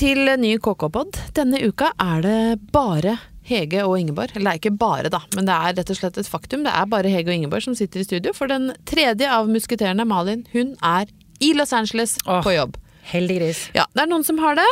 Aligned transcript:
til 0.00 0.24
ny 0.40 0.54
KK-pod. 0.56 1.18
Denne 1.36 1.58
uka 1.60 1.90
er 2.00 2.22
det 2.24 2.36
bare 2.72 3.18
Hege 3.44 3.82
og 3.84 3.98
Ingeborg. 3.98 4.32
Eller 4.32 4.46
det 4.46 4.52
er 4.54 4.60
ikke 4.62 4.78
bare, 4.80 5.10
da, 5.12 5.20
men 5.36 5.48
det 5.48 5.56
er 5.56 5.74
rett 5.76 5.92
og 5.92 5.98
slett 5.98 6.20
et 6.22 6.30
faktum. 6.30 6.62
Det 6.64 6.72
er 6.72 6.86
bare 6.88 7.10
Hege 7.12 7.28
og 7.28 7.36
Ingeborg 7.36 7.66
som 7.66 7.76
sitter 7.76 8.00
i 8.00 8.06
studio, 8.06 8.32
for 8.36 8.48
den 8.48 8.70
tredje 8.88 9.28
av 9.28 9.50
musketerene, 9.52 10.06
Malin, 10.08 10.46
hun 10.54 10.72
er 10.86 11.10
i 11.44 11.52
Los 11.56 11.74
Angeles 11.76 12.16
Åh. 12.24 12.40
på 12.46 12.54
jobb. 12.56 12.78
Heldiggris. 13.10 13.66
Ja, 13.76 13.84
det 13.92 14.04
er 14.06 14.10
noen 14.12 14.24
som 14.24 14.40
har 14.40 14.56
det. 14.56 14.66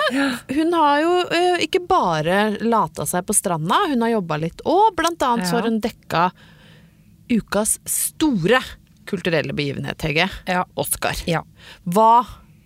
Hun 0.54 0.72
har 0.76 1.02
jo 1.02 1.12
ø, 1.26 1.44
ikke 1.64 1.82
bare 1.90 2.40
lata 2.64 3.04
seg 3.08 3.26
på 3.28 3.36
stranda, 3.36 3.82
hun 3.92 4.04
har 4.06 4.14
jobba 4.16 4.40
litt 4.46 4.64
òg. 4.64 4.92
Blant 4.96 5.28
annet 5.28 5.50
så 5.50 5.58
har 5.58 5.68
hun 5.68 5.80
dekka 5.84 6.28
ukas 7.28 7.78
store 7.88 8.62
kulturelle 9.08 9.52
begivenhet, 9.56 10.00
Hege. 10.08 10.28
Ja. 10.48 10.64
Oscar. 10.78 11.20
Ja. 11.28 11.42
Hva 11.84 12.12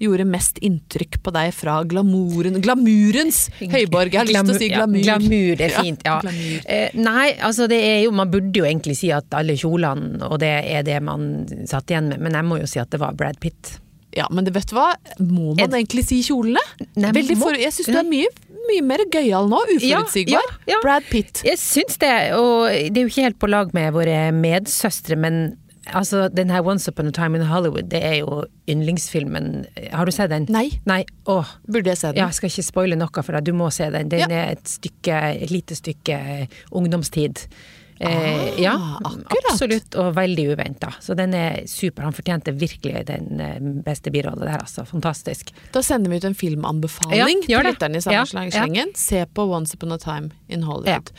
gjorde 0.02 0.26
mest 0.28 0.58
inntrykk 0.64 1.20
på 1.22 1.34
deg 1.34 1.52
fra 1.56 1.78
glamouren, 1.88 2.58
glamurens 2.64 3.44
høyborg? 3.60 4.12
Jeg 4.12 4.20
har 4.20 4.30
lyst 4.30 4.48
til 4.48 4.54
å 4.56 4.60
si 4.60 4.70
glamur. 4.72 5.02
Ja, 5.02 5.18
glamur 5.18 5.64
er 5.68 5.76
fint. 5.82 6.02
Ja. 6.06 6.18
ja. 6.24 6.58
Eh, 6.66 6.98
nei, 6.98 7.28
altså 7.42 7.68
det 7.70 7.78
er 7.86 8.02
jo 8.04 8.12
Man 8.16 8.30
burde 8.32 8.62
jo 8.62 8.66
egentlig 8.68 8.98
si 8.98 9.12
at 9.14 9.32
alle 9.36 9.56
kjolene, 9.58 10.20
og 10.28 10.38
det 10.42 10.52
er 10.74 10.84
det 10.86 10.98
man 11.04 11.46
satt 11.68 11.90
igjen 11.90 12.12
med, 12.12 12.22
men 12.26 12.36
jeg 12.38 12.48
må 12.48 12.60
jo 12.62 12.68
si 12.70 12.82
at 12.82 12.92
det 12.92 13.00
var 13.02 13.16
Brad 13.18 13.40
Pitt. 13.42 13.76
Ja, 14.12 14.26
men 14.30 14.44
det, 14.44 14.52
vet 14.54 14.68
du 14.68 14.76
hva? 14.76 14.92
Må 15.24 15.54
man 15.56 15.72
egentlig 15.72 16.04
si 16.04 16.20
kjolene? 16.26 16.60
Nei, 17.00 17.12
for, 17.32 17.56
jeg 17.56 17.72
syns 17.72 17.88
du 17.88 17.98
er 18.02 18.08
mye, 18.08 18.28
mye 18.68 18.84
mer 18.84 19.04
gøyal 19.12 19.48
nå, 19.48 19.62
uforutsigbar. 19.72 20.36
Ja, 20.36 20.58
ja, 20.66 20.74
ja. 20.74 20.80
Brad 20.84 21.08
Pitt. 21.08 21.40
Jeg 21.46 21.60
syns 21.60 21.96
det, 22.02 22.12
og 22.36 22.68
det 22.68 22.92
er 22.92 23.06
jo 23.06 23.12
ikke 23.12 23.26
helt 23.30 23.40
på 23.40 23.50
lag 23.50 23.72
med 23.76 23.94
våre 23.96 24.18
medsøstre, 24.36 25.16
men 25.16 25.40
altså 25.86 26.28
den 26.28 26.50
her 26.50 26.62
Once 26.66 26.88
Upon 26.88 27.06
a 27.06 27.10
Time 27.10 27.38
in 27.38 27.44
Hollywood, 27.46 27.88
det 27.90 28.02
er 28.04 28.14
jo 28.20 28.44
yndlingsfilmen. 28.70 29.66
Har 29.92 30.04
du 30.04 30.12
sett 30.14 30.30
den? 30.30 30.46
Nei. 30.50 30.68
Nei, 30.86 31.04
åh. 31.26 31.44
Burde 31.66 31.90
jeg 31.90 31.98
se 31.98 32.06
den? 32.12 32.16
Ja, 32.22 32.26
jeg 32.30 32.34
skal 32.34 32.50
ikke 32.52 32.62
spoile 32.66 32.96
noe 32.96 33.22
for 33.22 33.32
deg, 33.32 33.44
du 33.44 33.52
må 33.52 33.70
se 33.72 33.90
den. 33.90 34.08
Den 34.08 34.20
Ja. 34.20 34.26
er 34.30 34.50
et 34.52 34.68
stykke, 34.68 35.42
et 35.42 35.50
lite 35.50 35.74
stykke 35.74 36.48
ungdomstid. 36.70 37.46
Eh, 38.02 38.60
ja, 38.62 38.74
akkurat. 39.04 39.52
absolutt, 39.52 39.94
og 39.94 40.14
veldig 40.16 40.46
uventa. 40.52 40.90
Så 41.00 41.14
den 41.14 41.34
er 41.38 41.60
super. 41.70 42.02
Han 42.08 42.16
fortjente 42.16 42.54
virkelig 42.56 43.04
den 43.06 43.40
eh, 43.40 43.60
beste 43.86 44.10
birollen 44.10 44.42
der, 44.42 44.58
altså. 44.58 44.84
Fantastisk. 44.88 45.52
Da 45.74 45.84
sender 45.86 46.10
vi 46.10 46.18
ut 46.18 46.26
en 46.26 46.34
filmanbefaling 46.34 47.44
Ja, 47.46 47.60
til 47.60 47.70
lytterne 47.70 48.00
i 48.00 48.04
samme 48.04 48.48
Ja. 48.50 48.86
Se 48.98 49.22
på 49.26 49.46
Once 49.54 49.78
Upon 49.78 49.94
a 49.94 50.00
Time 50.02 50.32
in 50.48 50.66
Hollywood. 50.66 51.12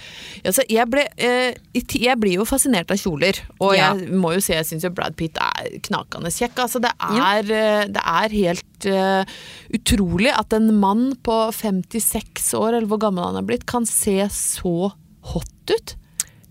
Ja, 0.44 0.52
så 0.52 0.66
jeg, 0.70 0.90
ble, 0.92 1.08
eh, 1.16 1.56
jeg 1.74 2.20
blir 2.20 2.38
jo 2.42 2.48
fascinert 2.48 2.92
av 2.92 3.00
kjoler, 3.00 3.40
og 3.64 3.76
jeg 3.78 4.12
må 4.12 4.34
jo 4.36 4.44
si 4.44 4.56
jeg 4.56 4.68
syns 4.68 4.84
jo 4.84 4.92
Brad 4.94 5.16
Pitt 5.20 5.40
er 5.40 5.80
knakende 5.88 6.34
kjekk. 6.34 6.66
Altså, 6.66 6.84
det, 6.84 6.92
er, 7.00 7.48
eh, 7.48 7.88
det 7.94 8.04
er 8.04 8.38
helt 8.44 8.90
uh, 8.92 9.34
utrolig 9.74 10.34
at 10.36 10.54
en 10.58 10.70
mann 10.82 11.14
på 11.24 11.40
56 11.56 12.54
år, 12.60 12.74
eller 12.74 12.92
hvor 12.92 13.02
gammel 13.08 13.30
han 13.30 13.40
er 13.40 13.48
blitt, 13.48 13.68
kan 13.70 13.88
se 13.88 14.20
så 14.34 14.92
hot 15.32 15.72
ut. 15.72 15.96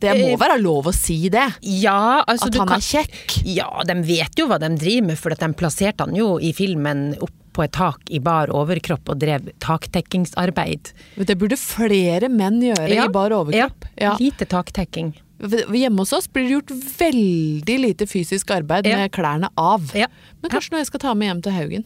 Det 0.03 0.13
må 0.19 0.33
Eh, 0.33 0.39
være 0.41 0.59
lov 0.61 0.89
å 0.91 0.95
si 0.95 1.29
det. 1.33 1.45
Ja, 1.63 2.23
altså 2.27 2.49
At 2.51 2.59
han 2.61 2.69
kan 2.73 2.81
er 2.83 2.87
kjekk. 2.89 3.37
Ja, 3.47 3.69
de 3.87 3.95
vet 4.07 4.37
jo 4.41 4.49
hva 4.51 4.59
de 4.63 4.73
driver 4.77 5.07
med, 5.13 5.19
for 5.21 5.35
at 5.35 5.41
de 5.45 5.53
plasserte 5.55 6.05
han 6.07 6.17
jo 6.19 6.35
i 6.43 6.51
filmen 6.57 7.13
opp 7.23 7.33
på 7.53 7.65
et 7.67 7.73
tak 7.77 8.09
i 8.09 8.19
bar 8.25 8.49
overkropp 8.49 9.11
og 9.13 9.19
drev 9.21 9.51
taktekkingsarbeid. 9.61 10.93
Det 11.21 11.37
burde 11.39 11.59
flere 11.61 12.31
menn 12.33 12.61
gjøre 12.65 12.89
i 12.97 13.09
bar 13.13 13.35
overkropp. 13.37 13.85
Ja, 14.01 14.15
lite 14.21 14.47
taktekking. 14.49 15.13
Hjemme 15.43 15.99
hos 16.05 16.13
oss 16.15 16.29
blir 16.31 16.47
det 16.47 16.55
gjort 16.55 16.73
veldig 17.01 17.77
lite 17.83 18.07
fysisk 18.07 18.53
arbeid 18.55 18.87
Ja. 18.87 18.97
med 18.97 19.11
klærne 19.13 19.51
av. 19.59 19.91
Ja. 19.95 20.07
Men 20.41 20.51
kanskje 20.51 20.71
noe 20.73 20.79
jeg 20.81 20.87
skal 20.87 21.01
ta 21.01 21.15
med 21.15 21.29
hjem 21.29 21.43
til 21.43 21.53
Haugen. 21.53 21.85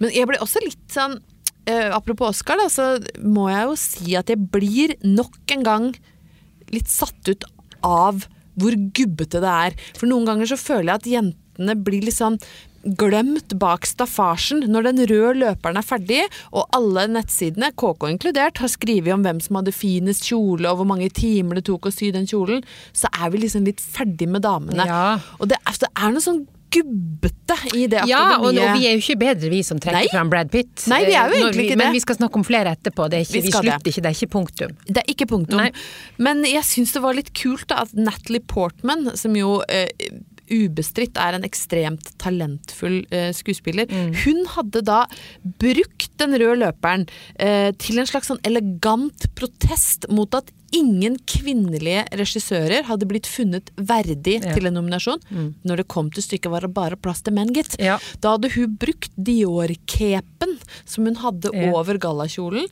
Men 0.00 0.10
jeg 0.10 0.26
ble 0.26 0.38
også 0.40 0.62
litt 0.64 0.82
sånn 0.88 1.20
Uh, 1.64 1.96
Apropos 1.96 2.28
Oscar, 2.28 2.58
da, 2.60 2.66
så 2.68 2.98
må 3.24 3.46
jeg 3.48 3.62
jo 3.64 3.74
si 3.80 4.14
at 4.20 4.28
jeg 4.28 4.36
blir 4.52 4.92
nok 5.00 5.32
en 5.54 5.62
gang 5.64 5.86
litt 6.70 6.88
satt 6.92 7.24
ut 7.26 7.44
av 7.84 8.26
hvor 8.60 8.76
gubbete 8.96 9.42
det 9.42 9.56
er. 9.68 9.80
For 9.98 10.10
noen 10.10 10.28
ganger 10.28 10.50
så 10.50 10.60
føler 10.60 10.92
jeg 10.92 11.00
at 11.00 11.10
jentene 11.16 11.76
blir 11.86 12.06
litt 12.06 12.18
sånn 12.18 12.38
glemt 12.84 13.54
bak 13.56 13.86
staffasjen 13.88 14.66
når 14.68 14.88
den 14.90 15.02
røde 15.08 15.38
løperen 15.40 15.80
er 15.80 15.86
ferdig, 15.86 16.20
og 16.52 16.68
alle 16.76 17.06
nettsidene, 17.14 17.72
KK 17.72 18.10
inkludert, 18.10 18.60
har 18.60 18.72
skrevet 18.72 19.14
om 19.14 19.24
hvem 19.24 19.40
som 19.44 19.58
hadde 19.60 19.74
finest 19.74 20.28
kjole, 20.28 20.68
og 20.68 20.80
hvor 20.80 20.90
mange 20.90 21.08
timer 21.14 21.58
det 21.60 21.66
tok 21.70 21.88
å 21.88 21.94
sy 21.94 22.10
den 22.14 22.28
kjolen, 22.28 22.64
så 22.92 23.10
er 23.16 23.32
vi 23.32 23.44
liksom 23.44 23.64
litt 23.68 23.80
ferdig 23.80 24.28
med 24.30 24.44
damene. 24.44 24.84
Ja. 24.88 25.06
Og 25.38 25.48
det, 25.50 25.60
det 25.80 25.90
er 25.94 26.12
noe 26.12 26.24
sånn 26.24 26.44
gubbete 26.74 27.56
i 27.78 27.86
det 27.90 28.02
Ja, 28.10 28.22
og, 28.38 28.46
og 28.50 28.58
vi 28.78 28.86
er 28.88 28.96
jo 28.96 29.02
ikke 29.02 29.16
bedre 29.20 29.50
vi 29.52 29.62
som 29.66 29.80
trekker 29.82 30.00
Nei. 30.04 30.12
fram 30.12 30.30
Brad 30.32 30.50
Pitt. 30.52 30.86
Nei, 30.90 31.00
vi 31.06 31.14
er 31.14 31.30
jo 31.30 31.38
Eh, 31.38 31.40
egentlig 31.44 31.62
vi, 31.62 31.68
ikke 31.70 31.80
Men 31.80 31.94
vi 31.96 32.02
skal 32.04 32.18
snakke 32.18 32.40
om 32.40 32.44
flere 32.46 32.74
etterpå, 32.76 33.08
det 33.10 33.20
er 33.20 33.26
ikke, 33.26 33.36
Vi 33.38 33.44
vi, 33.46 33.52
slutter 33.54 33.70
det. 33.78 33.92
ikke, 33.94 34.04
det 34.04 34.10
er 34.12 34.18
ikke 34.18 34.32
punktum. 34.34 34.76
Det 34.88 35.00
er 35.04 35.10
ikke 35.14 35.28
punktum. 35.30 35.62
Nei. 35.62 35.70
Men 36.18 36.44
jeg 36.48 36.64
syns 36.68 36.92
det 36.96 37.02
var 37.04 37.16
litt 37.18 37.32
kult 37.36 37.66
da, 37.70 37.82
at 37.86 37.94
Natalie 37.96 38.42
Portman, 38.42 39.10
som 39.20 39.36
jo 39.38 39.60
eh, 39.68 39.88
ubestridt 40.50 41.16
er 41.20 41.34
en 41.38 41.44
ekstremt 41.46 42.12
talentfull 42.20 43.02
eh, 43.10 43.30
skuespiller, 43.36 43.86
hun 44.24 44.44
hadde 44.56 44.82
da 44.84 45.04
brukt 45.60 46.10
den 46.20 46.36
røde 46.40 46.58
løperen 46.64 47.06
eh, 47.40 47.70
til 47.80 47.98
en 48.02 48.06
slags 48.10 48.28
sånn 48.30 48.42
elegant 48.46 49.28
protest 49.38 50.08
mot 50.12 50.34
at 50.38 50.50
ingen 50.74 51.16
kvinnelige 51.30 52.02
regissører 52.18 52.82
hadde 52.88 53.06
blitt 53.06 53.28
funnet 53.30 53.70
verdig 53.78 54.40
Ja. 54.42 54.54
til 54.56 54.66
en 54.66 54.74
nominasjon. 54.74 55.20
Når 55.62 55.76
det 55.76 55.88
kom 55.88 56.08
til 56.10 56.24
stykket 56.26 56.50
var 56.50 56.66
det 56.66 56.72
bare 56.74 56.96
plass 56.98 57.22
til 57.22 57.32
menn, 57.36 57.52
gitt. 57.54 57.76
Ja. 57.78 58.00
Da 58.20 58.32
hadde 58.34 58.50
hun 58.56 58.74
brukt 58.82 59.12
Dior-capen 59.14 60.58
som 60.84 61.06
hun 61.06 61.14
hadde 61.22 61.50
Ja. 61.54 61.70
over 61.72 61.94
gallakjolen, 61.98 62.66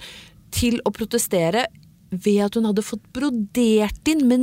til 0.50 0.80
å 0.84 0.90
protestere 0.92 1.66
ved 2.12 2.42
at 2.44 2.54
hun 2.58 2.68
hadde 2.68 2.84
fått 2.84 3.04
brodert 3.16 4.08
inn 4.12 4.26
med 4.28 4.40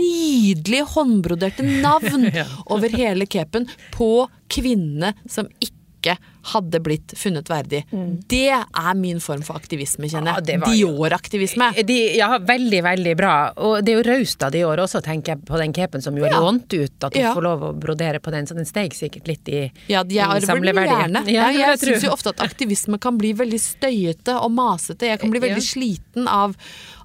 nydelige 0.00 0.86
håndbroderte 0.94 1.66
navn 1.82 2.30
Ja. 2.40 2.46
over 2.72 2.88
hele 2.96 3.26
capen 3.30 3.68
på 3.94 4.28
kvinnene 4.50 5.14
som 5.28 5.48
ikke 5.60 6.16
hadde 6.54 6.78
blitt 6.80 7.12
funnet 7.20 7.50
verdig. 7.52 7.82
Det 7.92 8.46
er 8.48 8.94
min 8.96 9.18
form 9.20 9.42
for 9.44 9.58
aktivisme, 9.60 10.08
kjenner 10.08 10.38
jeg. 10.40 10.56
Ja, 10.56 10.70
Dior-aktivisme. 10.72 11.66
De, 11.84 11.96
ja, 12.16 12.30
veldig, 12.40 12.78
veldig 12.86 13.12
bra. 13.20 13.32
Og 13.60 13.82
det 13.84 13.92
er 13.92 13.98
jo 13.98 14.06
raust 14.08 14.46
av 14.46 14.54
Dior 14.54 14.80
også, 14.80 15.02
tenker 15.04 15.34
jeg, 15.34 15.42
på 15.50 15.60
den 15.60 15.74
capen 15.76 16.00
som 16.00 16.16
jo 16.16 16.24
er 16.24 16.32
Ja. 16.32 16.40
lånt 16.40 16.72
ut, 16.72 16.96
at 17.04 17.12
du 17.12 17.18
Ja. 17.20 17.34
får 17.36 17.44
lov 17.44 17.60
å 17.68 17.74
brodere 17.78 18.18
på 18.24 18.32
den, 18.32 18.46
så 18.48 18.56
den 18.56 18.64
steg 18.64 18.96
sikkert 18.96 19.28
litt 19.28 19.46
i, 19.52 19.70
Ja, 19.92 20.02
jeg 20.08 20.24
arver 20.24 20.40
den 20.72 20.88
gjerne. 20.88 21.24
Ja, 21.36 21.50
jeg 21.52 21.60
jeg 21.60 21.78
syns 21.84 22.02
jo 22.08 22.14
ofte 22.16 22.30
at 22.32 22.40
aktivisme 22.48 22.98
kan 22.98 23.18
bli 23.20 23.34
veldig 23.34 23.60
støyete 23.60 24.40
og 24.40 24.50
masete. 24.56 25.00
Jeg 25.12 25.20
kan 25.20 25.28
bli 25.30 25.40
veldig 25.44 25.60
Ja. 25.60 25.68
sliten 25.68 26.26
av, 26.26 26.56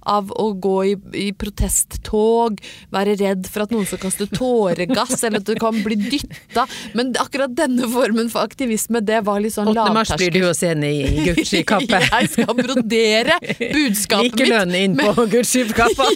av 0.05 0.31
å 0.31 0.47
gå 0.61 0.75
i, 0.91 0.93
i 1.17 1.27
protesttog, 1.37 2.61
være 2.93 3.15
redd 3.19 3.49
for 3.51 3.65
at 3.65 3.73
noen 3.73 3.87
skal 3.89 4.01
kaste 4.05 4.27
tåregass, 4.31 5.17
eller 5.23 5.41
at 5.41 5.49
du 5.49 5.55
kan 5.61 5.77
bli 5.85 5.97
dytta. 5.99 6.65
Men 6.97 7.13
akkurat 7.21 7.53
denne 7.57 7.89
formen 7.91 8.29
for 8.33 8.45
aktivisme, 8.45 9.01
det 9.05 9.23
var 9.27 9.41
litt 9.43 9.55
sånn 9.57 9.71
8. 9.73 9.85
mars 9.95 10.13
blir 10.19 10.33
du 10.35 10.41
også 10.47 10.71
enig 10.73 10.93
i 10.95 11.27
Gucci-kappe. 11.29 12.01
Jeg 12.15 12.31
skal 12.35 12.57
brodere 12.57 13.39
budskapet 13.41 14.31
mitt. 14.31 14.39
Likelønn 14.39 14.75
inn 14.79 14.97
på 14.99 15.27
Gucci-kappa. 15.35 16.09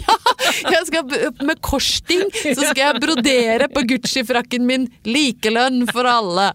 Ja, 0.60 0.72
jeg 0.72 0.86
skal, 0.88 1.12
med 1.46 1.60
korsting 1.64 2.30
så 2.32 2.54
skal 2.56 2.80
jeg 2.80 3.00
brodere 3.02 3.68
på 3.70 3.82
Gucci-frakken 3.92 4.64
min 4.66 4.86
'likelønn 5.04 5.84
for 5.92 6.08
alle'. 6.08 6.50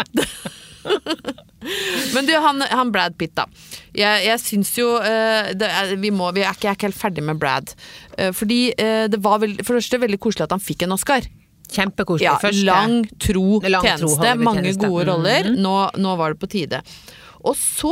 Men 2.13 2.27
du, 2.27 2.33
han, 2.37 2.61
han 2.61 2.91
Brad 2.93 3.17
Pitt, 3.17 3.33
da. 3.37 3.47
Jeg, 3.95 4.25
jeg 4.27 4.41
syns 4.43 4.73
jo 4.77 4.91
uh, 5.01 5.49
er, 5.49 5.95
vi, 6.01 6.11
må, 6.13 6.29
vi 6.35 6.43
er 6.45 6.53
ikke, 6.53 6.67
jeg 6.67 6.73
er 6.73 6.79
ikke 6.79 6.89
helt 6.91 6.99
ferdig 6.99 7.25
med 7.25 7.41
Brad. 7.41 7.73
Uh, 8.19 8.29
fordi 8.35 8.59
uh, 8.77 9.05
det 9.11 9.19
var 9.23 9.41
veld, 9.43 9.63
for 9.63 9.73
det 9.73 9.83
første 9.83 10.01
veldig 10.05 10.21
koselig 10.21 10.45
at 10.47 10.55
han 10.55 10.63
fikk 10.63 10.85
en 10.85 10.95
Oscar. 10.97 11.27
Kjempekoselig. 11.65 12.27
Ja, 12.27 12.37
Første. 12.41 12.65
lang, 12.67 12.99
tro 13.17 13.59
Lang, 13.65 13.81
tro 13.81 13.89
tjeneste. 13.89 14.35
Mange 14.37 14.61
Hollywood-tjeneste. 14.61 14.91
gode 14.91 15.07
roller. 15.09 15.51
Mhm. 15.51 15.61
Nå, 15.65 15.75
nå 16.05 16.17
var 16.21 16.35
det 16.35 16.41
på 16.43 16.51
tide. 16.53 16.81
Og 17.45 17.57
så, 17.57 17.91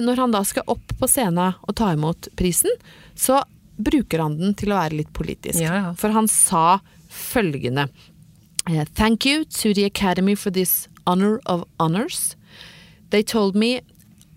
når 0.00 0.16
han 0.16 0.32
da 0.32 0.40
skal 0.48 0.64
opp 0.72 0.94
på 0.96 1.08
scenen 1.10 1.56
og 1.60 1.74
ta 1.76 1.90
imot 1.92 2.30
prisen, 2.40 2.72
så 3.12 3.42
bruker 3.76 4.22
han 4.22 4.38
den 4.38 4.54
til 4.56 4.72
å 4.72 4.78
være 4.78 5.00
litt 5.00 5.12
politisk. 5.16 5.60
Ja, 5.60 5.74
ja. 5.76 5.90
For 5.98 6.14
han 6.14 6.28
sa 6.30 6.80
følgende 7.12 7.88
Thank 8.94 9.26
you 9.26 9.44
to 9.44 9.74
the 9.74 9.84
Academy 9.84 10.34
for 10.34 10.50
this 10.50 10.88
honor 11.06 11.40
of 11.46 11.64
honors. 11.78 12.36
They 13.10 13.22
told 13.22 13.54
me 13.54 13.80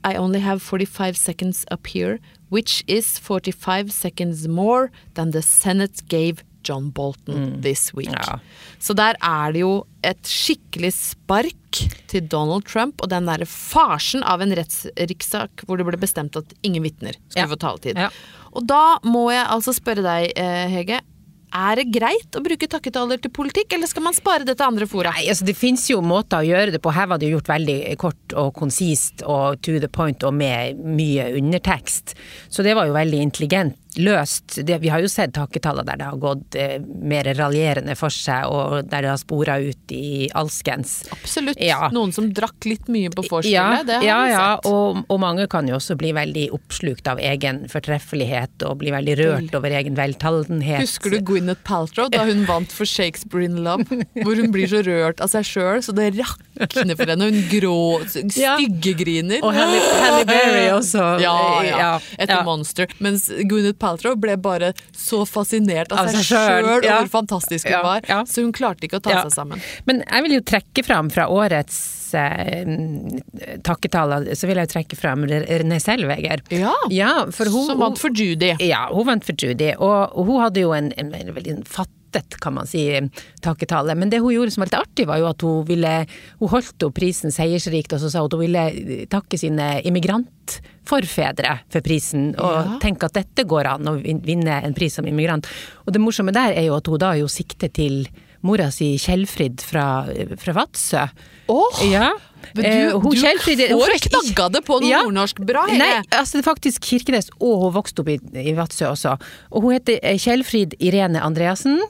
I 0.03 0.15
only 0.15 0.39
have 0.39 0.61
45 0.61 1.17
seconds 1.17 1.65
up 1.71 1.87
here, 1.87 2.19
which 2.49 2.83
is 2.87 3.17
45 3.19 3.91
seconds 3.91 4.47
more 4.47 4.91
than 5.15 5.31
the 5.31 5.41
Senate 5.41 6.01
gave 6.07 6.43
John 6.63 6.89
Bolton 6.89 7.61
this 7.61 7.93
week. 7.93 8.09
Mm. 8.09 8.15
Ja. 8.27 8.39
Så 8.79 8.93
der 8.93 9.15
er 9.23 9.51
det 9.53 9.61
jo 9.61 9.85
et 10.03 10.19
skikkelig 10.27 10.91
spark 10.93 11.79
til 12.11 12.27
Donald 12.27 12.65
Trump 12.67 13.01
og 13.01 13.09
den 13.09 13.25
derre 13.29 13.45
farsen 13.47 14.23
av 14.23 14.41
en 14.43 14.51
rettsrikssak 14.55 15.63
hvor 15.65 15.77
det 15.79 15.85
ble 15.87 15.97
bestemt 16.01 16.35
at 16.35 16.51
ingen 16.63 16.83
vitner 16.83 17.15
skulle 17.29 17.45
Ja. 17.47 17.51
få 17.53 17.55
taletid. 17.59 17.95
Ja. 17.97 18.09
Og 18.53 18.67
da 18.67 18.97
må 19.03 19.29
jeg 19.31 19.47
altså 19.47 19.73
spørre 19.73 20.03
deg, 20.03 20.33
eh, 20.35 20.67
Hege. 20.71 20.99
Er 21.55 21.79
det 21.79 21.85
greit 21.95 22.35
å 22.35 22.41
bruke 22.43 22.67
takketaler 22.67 23.21
til 23.23 23.31
politikk, 23.31 23.71
eller 23.77 23.87
skal 23.87 24.03
man 24.03 24.15
spare 24.15 24.43
det 24.47 24.57
til 24.59 24.67
andre 24.67 24.87
fora? 24.89 25.13
Nei, 25.15 25.29
altså 25.31 25.47
Det 25.47 25.55
finnes 25.55 25.85
jo 25.87 26.01
måter 26.03 26.43
å 26.43 26.47
gjøre 26.47 26.73
det 26.75 26.81
på. 26.83 26.91
Her 26.91 27.07
var 27.07 27.21
det 27.21 27.31
gjort 27.31 27.47
veldig 27.47 27.77
kort 28.01 28.35
og 28.35 28.51
konsist 28.57 29.23
og 29.23 29.61
to 29.63 29.77
the 29.79 29.87
point 29.87 30.23
og 30.27 30.35
med 30.35 30.81
mye 30.83 31.29
undertekst. 31.39 32.17
Så 32.51 32.65
det 32.67 32.75
var 32.75 32.89
jo 32.89 32.97
veldig 32.97 33.23
intelligent 33.29 33.79
løst. 33.99 34.59
Det, 34.67 34.77
vi 34.83 34.89
har 34.93 35.01
jo 35.03 35.09
sett 35.11 35.33
takketallene 35.35 35.85
der 35.87 35.97
det 36.01 36.07
har 36.09 36.17
gått 36.21 36.55
eh, 36.59 36.77
mer 36.81 37.27
raljerende 37.37 37.95
for 37.99 38.13
seg, 38.13 38.45
og 38.49 38.87
der 38.91 39.05
det 39.05 39.11
har 39.13 39.19
spora 39.21 39.57
ut 39.63 39.93
i 39.95 40.27
alskens. 40.37 40.99
Absolutt. 41.13 41.59
Ja. 41.61 41.87
Noen 41.93 42.11
som 42.15 42.29
drakk 42.35 42.65
litt 42.69 42.87
mye 42.91 43.09
på 43.13 43.23
vorspielet, 43.27 43.53
Ja, 43.53 43.83
det 43.87 43.99
har 44.01 44.05
ja, 44.07 44.17
vi 44.25 44.31
ja. 44.33 44.43
sett. 44.57 44.69
Og, 44.71 45.01
og 45.07 45.19
mange 45.23 45.47
kan 45.51 45.67
jo 45.69 45.77
også 45.79 45.97
bli 45.99 46.11
veldig 46.17 46.47
oppslukt 46.57 47.07
av 47.11 47.19
egen 47.23 47.63
fortreffelighet 47.71 48.65
og 48.67 48.77
bli 48.83 48.91
veldig 48.93 49.15
rørt 49.21 49.55
over 49.57 49.73
egen 49.79 49.95
veltalenhet. 49.97 50.81
Husker 50.83 51.15
du 51.15 51.19
Gwyneth 51.31 51.63
Paltrow 51.67 52.09
da 52.13 52.25
hun 52.27 52.45
vant 52.49 52.71
for 52.73 52.85
Shakespeare 52.89 53.45
in 53.47 53.59
Love? 53.65 53.85
Hvor 54.21 54.35
hun 54.37 54.51
blir 54.53 54.67
så 54.71 54.83
rørt 54.85 55.21
av 55.23 55.31
seg 55.33 55.45
sjøl, 55.47 55.81
så 55.85 55.95
det 55.97 56.11
rakner 56.17 56.95
for 56.97 57.05
henne. 57.09 57.31
Hun 57.31 57.41
grå, 57.51 57.75
Ja. 58.37 58.55
styggegriner. 58.59 59.41
Og 59.45 59.53
Halle, 59.55 59.79
Halle 60.03 60.25
Berry 60.29 60.67
også. 60.77 61.03
Ja, 61.23 61.35
ja. 61.65 61.77
Ja, 61.77 61.91
Et 62.19 62.29
ja. 62.29 62.41
monster. 62.45 62.87
Mens 63.03 63.27
Gwyneth 63.29 63.77
Paltrow 63.79 63.86
ble 64.21 64.35
bare 64.37 64.73
så 64.95 65.23
fascinert 65.25 65.91
av, 65.91 66.03
Av 66.05 66.11
seg 66.13 66.25
sjøl 66.29 66.65
og 66.75 66.85
ja. 66.85 66.99
hvor 67.01 67.09
fantastisk 67.19 67.67
hun 67.67 67.73
Ja, 67.77 67.81
var, 67.85 68.01
ja. 68.07 68.19
så 68.27 68.43
hun 68.45 68.53
klarte 68.55 68.85
ikke 68.87 68.99
å 68.99 69.03
ta 69.07 69.21
seg 69.23 69.33
sammen. 69.35 69.61
Men 69.89 70.03
jeg 70.05 70.25
vil 70.27 70.37
jo 70.37 70.41
trekke 70.53 70.83
fram 70.85 71.09
fra 71.13 71.27
årets 71.33 71.79
eh, 72.17 72.65
takketaler, 73.67 74.29
så 74.37 74.47
vil 74.49 74.59
jeg 74.61 74.69
jo 74.69 74.73
trekke 74.77 74.99
fram 74.99 75.25
René 75.27 75.79
Selveger. 75.83 76.43
Ja, 76.53 76.73
Ja, 76.93 77.11
hun, 77.25 77.65
Som 77.67 77.79
vant 77.81 77.99
for 78.01 78.09
Judy. 78.15 78.53
Ja, 78.63 78.87
hun 78.93 79.07
vant 79.07 79.25
for 79.27 79.35
Judy, 79.37 79.73
og, 79.77 80.15
hun 80.27 80.41
hadde 80.43 80.63
jo 80.63 80.73
en, 80.77 80.91
en, 80.97 81.11
veldig- 81.13 81.35
veldig 81.39 81.57
fattet, 82.17 82.39
kan 82.43 82.53
man 82.57 82.67
si, 82.67 82.83
takketale. 83.45 83.95
Men 83.97 84.09
det 84.11 84.19
hun 84.23 84.33
gjorde 84.33 84.51
som 84.55 84.61
var 84.65 84.71
litt 84.71 84.79
artig, 84.81 85.07
var 85.07 85.21
jo 85.21 85.29
at 85.29 85.41
hun 85.45 85.63
ville 85.69 85.93
Hun 86.39 86.49
holdt 86.49 86.83
opp 86.87 86.93
prisen 86.97 87.31
seiersrikt, 87.31 87.93
og 87.93 88.01
så 88.01 88.09
sa 88.11 88.19
hun 88.19 88.27
at 88.31 88.37
hun 88.37 88.45
ville 88.45 89.05
takke 89.09 89.37
sine 89.39 89.81
immigrantforfedre 89.85 91.59
for 91.69 91.81
prisen, 91.85 92.33
og 92.39 92.55
Ja. 92.65 92.77
tenke 92.79 93.05
at 93.05 93.13
dette 93.13 93.43
går 93.47 93.65
an 93.75 93.85
å 93.85 93.95
vinne 94.01 94.63
en 94.63 94.73
pris 94.73 94.93
som 94.93 95.05
immigrant. 95.05 95.45
Og 95.85 95.93
det 95.93 96.01
morsomme 96.01 96.31
der 96.33 96.53
er 96.53 96.65
jo 96.67 96.75
at 96.75 96.87
hun 96.87 96.97
da 96.99 97.13
jo 97.13 97.27
sikter 97.27 97.69
til 97.73 98.07
mora 98.43 98.69
si 98.71 98.95
Kjellfrid 98.97 99.61
fra, 99.61 100.05
fra 100.37 100.53
Vadsø. 100.53 101.09
Åh! 101.49 101.91
Ja. 101.91 102.11
Men 102.55 102.65
Eh, 102.65 102.91
du, 102.91 102.99
hun 102.99 103.11
du 103.11 103.17
Kjellfrid- 103.17 103.67
får 103.71 104.09
knagga 104.09 104.51
det 104.51 104.63
på 104.63 104.79
noe 104.79 104.89
Ja. 104.89 105.01
nordnorsk 105.03 105.43
bra, 105.45 105.65
her 105.67 105.77
Nei, 105.77 106.01
altså 106.11 106.33
det 106.37 106.45
er 106.45 106.53
faktisk 106.53 106.79
Kirkenes, 106.85 107.29
og 107.41 107.63
hun 107.63 107.73
vokste 107.73 107.99
opp 108.01 108.09
i, 108.09 108.19
i 108.35 108.53
Vadsø 108.53 108.85
også. 108.91 109.19
Og 109.51 109.63
hun 109.63 109.73
heter 109.73 109.99
eh, 110.03 110.17
Kjellfrid 110.17 110.75
Irene 110.79 111.19
Andreassen. 111.19 111.81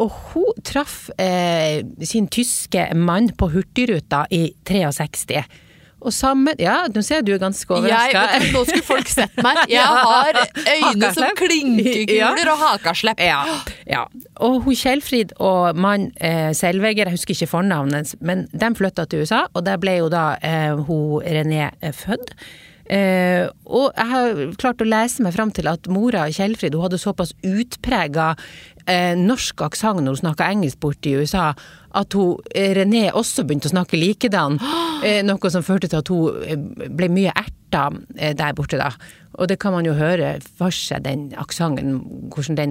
Og 0.00 0.12
hun 0.32 0.62
traff 0.64 1.10
eh, 1.20 1.82
sin 2.08 2.28
tyske 2.32 2.86
mann 2.96 3.28
på 3.36 3.50
Hurtigruta 3.52 4.24
i 4.32 4.46
63. 4.64 5.42
Og 6.00 6.14
sammen 6.16 6.56
Ja, 6.56 6.86
nå 6.88 7.02
ser 7.04 7.18
jeg 7.18 7.26
du 7.28 7.32
er 7.34 7.40
ganske 7.42 7.68
overraska. 7.76 8.22
nå 8.54 8.62
skulle 8.64 8.86
folk 8.86 9.10
sett 9.12 9.36
meg. 9.44 9.58
Jeg 9.68 9.84
har 9.84 10.38
øyne 10.56 11.10
som 11.12 11.34
klinkekuler 11.36 12.16
Ja. 12.16 12.54
og 12.54 12.62
hakaslepp. 12.62 13.20
Ja, 13.20 13.42
ja. 13.84 14.06
Og 14.40 14.62
hun 14.64 14.78
Kjellfrid 14.80 15.34
og 15.36 15.76
mann 15.76 16.08
eh, 16.16 16.54
Selvegger, 16.56 17.10
jeg 17.10 17.18
husker 17.18 17.36
ikke 17.36 17.50
fornavnet, 17.52 18.14
men 18.24 18.46
de 18.56 18.72
flytta 18.80 19.04
til 19.12 19.26
USA, 19.26 19.42
og 19.52 19.66
der 19.68 19.76
ble 19.82 19.98
jo 20.00 20.08
da 20.08 20.24
eh, 20.40 20.72
hun 20.88 21.20
René 21.20 21.66
eh, 21.82 21.92
født. 21.92 22.32
Eh, 22.90 23.44
og 23.70 23.92
jeg 23.94 24.08
har 24.10 24.40
klart 24.58 24.80
å 24.82 24.88
lese 24.88 25.22
meg 25.22 25.36
fram 25.36 25.52
til 25.54 25.68
at 25.70 25.84
mora 25.92 26.24
Kjellfrid 26.32 26.74
hun 26.74 26.88
hadde 26.88 26.98
såpass 26.98 27.36
utprega 27.46 28.32
eh, 28.90 29.14
norsk 29.18 29.62
aksent 29.66 30.02
når 30.02 30.16
hun 30.16 30.22
snakka 30.24 30.50
engelsk 30.50 30.80
borte 30.82 31.10
i 31.10 31.16
USA, 31.20 31.52
at 31.94 32.14
hun, 32.14 32.38
eh, 32.54 32.74
René 32.76 33.10
også 33.10 33.44
begynte 33.46 33.70
å 33.70 33.76
snakke 33.76 34.00
likedan. 34.00 34.60
Eh, 35.00 35.22
noe 35.24 35.48
som 35.48 35.62
førte 35.64 35.88
til 35.88 35.96
at 35.96 36.10
hun 36.12 36.42
eh, 36.44 36.88
ble 36.92 37.06
mye 37.08 37.32
erta 37.32 37.49
eh, 37.74 38.34
der 38.36 38.54
borte 38.56 38.80
da. 38.80 38.92
Og 39.38 39.46
det 39.46 39.60
kan 39.62 39.72
man 39.72 39.86
jo 39.86 39.92
høre 39.94 40.32
for 40.58 40.74
seg, 40.74 41.04
den 41.04 41.28
aksenten, 41.38 42.00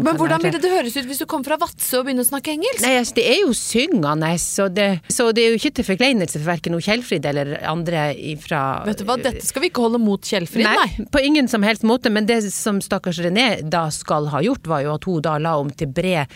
Men 0.04 0.20
hvordan 0.20 0.44
ville 0.44 0.60
det 0.60 0.72
høres 0.74 0.98
ut 1.00 1.08
hvis 1.08 1.22
du 1.24 1.26
kom 1.30 1.46
fra 1.46 1.56
Vadsø 1.60 2.02
og 2.02 2.08
begynner 2.10 2.26
å 2.26 2.30
snakke 2.30 2.52
engelsk? 2.52 2.84
Nei, 2.84 2.98
altså, 3.00 3.16
det 3.16 3.26
er 3.32 3.40
jo 3.46 3.56
syngende, 3.56 4.32
så 4.44 4.68
det, 4.68 4.90
så 5.08 5.30
det 5.36 5.46
er 5.46 5.54
jo 5.56 5.62
ikke 5.62 5.74
til 5.80 5.88
forkleinelse 5.88 6.36
for 6.36 6.52
verken 6.52 6.78
Kjellfrid 6.80 7.26
eller 7.32 7.56
andre 7.68 8.10
ifra 8.14 8.84
Vet 8.88 9.02
du 9.02 9.08
hva, 9.08 9.18
dette 9.24 9.48
skal 9.48 9.64
vi 9.64 9.72
ikke 9.72 9.88
holde 9.88 10.02
mot 10.04 10.24
Kjellfrid, 10.24 10.68
nei. 10.68 10.76
Nei, 10.84 11.10
på 11.12 11.24
ingen 11.24 11.50
som 11.52 11.64
helst 11.66 11.88
måte, 11.88 12.12
men 12.14 12.28
det 12.30 12.42
som 12.54 12.84
stakkars 12.84 13.22
René 13.24 13.50
da 13.64 13.88
skal 13.94 14.28
ha 14.34 14.44
gjort, 14.44 14.68
var 14.70 14.84
jo 14.86 14.98
at 14.98 15.08
hun 15.08 15.24
da 15.26 15.40
la 15.42 15.56
om 15.64 15.72
til 15.72 15.92
bred 15.96 16.28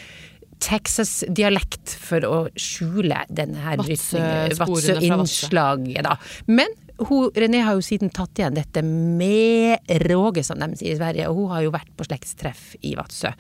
Texas-dialekt 0.64 1.98
for 2.00 2.24
å 2.24 2.38
skjule 2.60 3.26
denne 3.28 3.60
her 3.60 3.82
fra. 3.84 4.30
Vadsø-innslaget, 4.62 6.06
da. 6.08 6.16
Men 6.48 6.72
hun, 7.00 7.32
René 7.36 7.62
har 7.66 7.74
jo 7.78 7.82
siden 7.86 8.12
tatt 8.14 8.38
igjen 8.40 8.54
dette 8.58 8.84
med 8.86 9.80
råge, 10.08 10.44
som 10.46 10.60
de 10.62 10.68
sier 10.78 10.94
i 10.94 11.00
Sverige, 11.00 11.30
og 11.30 11.36
hun 11.42 11.50
har 11.54 11.64
jo 11.66 11.72
vært 11.74 11.90
på 11.98 12.06
slektstreff 12.08 12.76
i 12.82 12.94
Vadsø. 13.00 13.34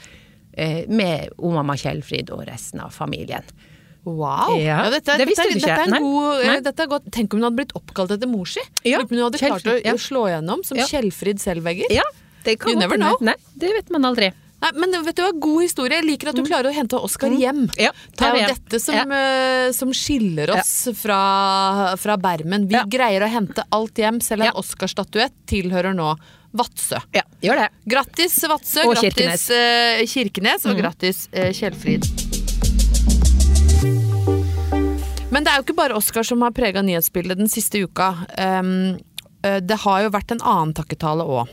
eh, 0.57 0.85
Med 0.89 1.29
mamma 1.39 1.75
Kjellfrid 1.75 2.29
og 2.31 2.45
resten 2.47 2.79
av 2.81 2.91
familien. 2.91 3.43
Wow! 4.05 4.57
Ja, 4.59 4.83
Ja, 4.83 4.89
dette, 4.91 5.15
det 5.17 5.27
visste 5.29 5.45
dette, 5.47 5.53
du 5.53 5.59
ikke. 5.61 5.67
dette 5.77 5.81
er 5.81 5.95
en 5.95 6.03
god 6.03 6.45
Nei. 6.45 6.59
dette 6.65 6.83
er 6.83 6.87
godt. 6.91 7.05
Tenk 7.11 7.33
om 7.33 7.39
hun 7.39 7.45
hadde 7.47 7.55
blitt 7.61 7.71
oppkalt 7.79 8.11
etter 8.11 8.27
mor 8.27 8.45
si? 8.45 8.59
Ja, 8.83 8.99
hun 8.99 9.17
hadde 9.21 9.39
klart 9.39 9.63
å 9.63 9.97
slå 9.97 10.25
gjennom 10.27 10.63
som. 10.67 10.77
Kjellfrid 10.77 11.39
Selvegger. 11.39 11.87
Ja, 11.89 12.03
det 12.43 12.57
kan 12.59 12.73
You 12.73 12.79
never 12.79 12.97
know. 12.97 13.15
Nei, 13.21 13.35
det 13.55 13.71
vet 13.71 13.89
man 13.95 14.03
aldri. 14.11 14.33
Nei, 14.63 14.69
men 14.79 14.93
vet 15.03 15.17
du 15.17 15.21
hva, 15.25 15.31
god 15.43 15.61
historie. 15.65 15.97
Jeg 15.99 16.07
liker 16.07 16.29
at 16.31 16.37
du 16.39 16.43
klarer 16.47 16.69
å 16.71 16.73
hente 16.75 16.95
Oskar 17.03 17.33
hjem. 17.35 17.65
Mm. 17.67 17.73
Ja, 17.81 17.89
det 18.15 18.27
er 18.29 18.37
jo 18.37 18.51
dette 18.53 18.79
som, 18.79 19.11
eh, 19.11 19.71
som 19.75 19.91
skiller 19.91 20.53
oss 20.55 20.87
fra, 20.95 21.95
fra 21.99 22.15
Bermen. 22.17 22.67
Vi 22.69 22.77
Ja. 22.77 22.85
greier 22.87 23.25
å 23.25 23.29
hente 23.29 23.65
alt 23.75 23.99
hjem, 23.99 24.21
selv 24.23 24.41
en 24.45 24.51
Ja. 24.53 24.53
Oscar-statuett 24.55 25.33
tilhører 25.47 25.93
nå 25.93 26.13
Vadsø. 26.55 27.01
Ja, 27.13 27.23
gjør 27.41 27.55
det. 27.63 27.69
Grattis 27.89 28.39
Vadsø, 28.47 28.85
Og 28.85 28.95
grattis 28.95 29.13
Kirkenes. 29.17 29.49
Mm. 29.49 30.01
eh, 30.01 30.05
Kirkenes, 30.05 30.65
og 30.65 30.77
grattis 30.77 31.27
eh, 31.33 31.51
Kjellfrid. 31.51 32.07
Men 35.31 35.43
det 35.43 35.51
er 35.51 35.57
jo 35.57 35.63
ikke 35.65 35.75
bare 35.75 35.95
Oskar 35.97 36.23
som 36.23 36.41
har 36.45 36.51
prega 36.51 36.81
nyhetsbildet 36.85 37.37
den 37.37 37.49
siste 37.49 37.81
uka. 37.83 38.11
Det 39.43 39.77
har 39.83 40.03
jo 40.05 40.09
vært 40.13 40.31
en 40.31 40.39
annen 40.39 40.73
takketale 40.73 41.25
òg. 41.25 41.49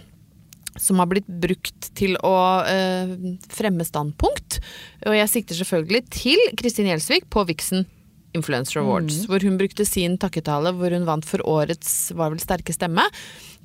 Som 0.78 1.00
har 1.02 1.08
blitt 1.10 1.26
brukt 1.26 1.90
til 1.98 2.14
å 2.26 2.36
eh, 2.68 3.14
fremme 3.50 3.86
standpunkt. 3.86 4.60
Og 5.08 5.16
jeg 5.16 5.32
sikter 5.32 5.58
selvfølgelig 5.58 6.04
til 6.14 6.44
Kristin 6.60 6.90
Gjelsvik 6.90 7.26
på 7.32 7.46
Vixen 7.48 7.88
Influencer 8.36 8.80
Awards. 8.80 9.24
Hvor 9.26 9.42
hun 9.42 9.58
brukte 9.58 9.86
sin 9.88 10.18
takketale, 10.20 10.72
hvor 10.78 10.94
hun 10.94 11.08
vant 11.08 11.26
for 11.26 11.42
årets 11.48 12.12
var 12.14 12.30
vel 12.30 12.42
sterke 12.42 12.74
stemme. 12.74 13.06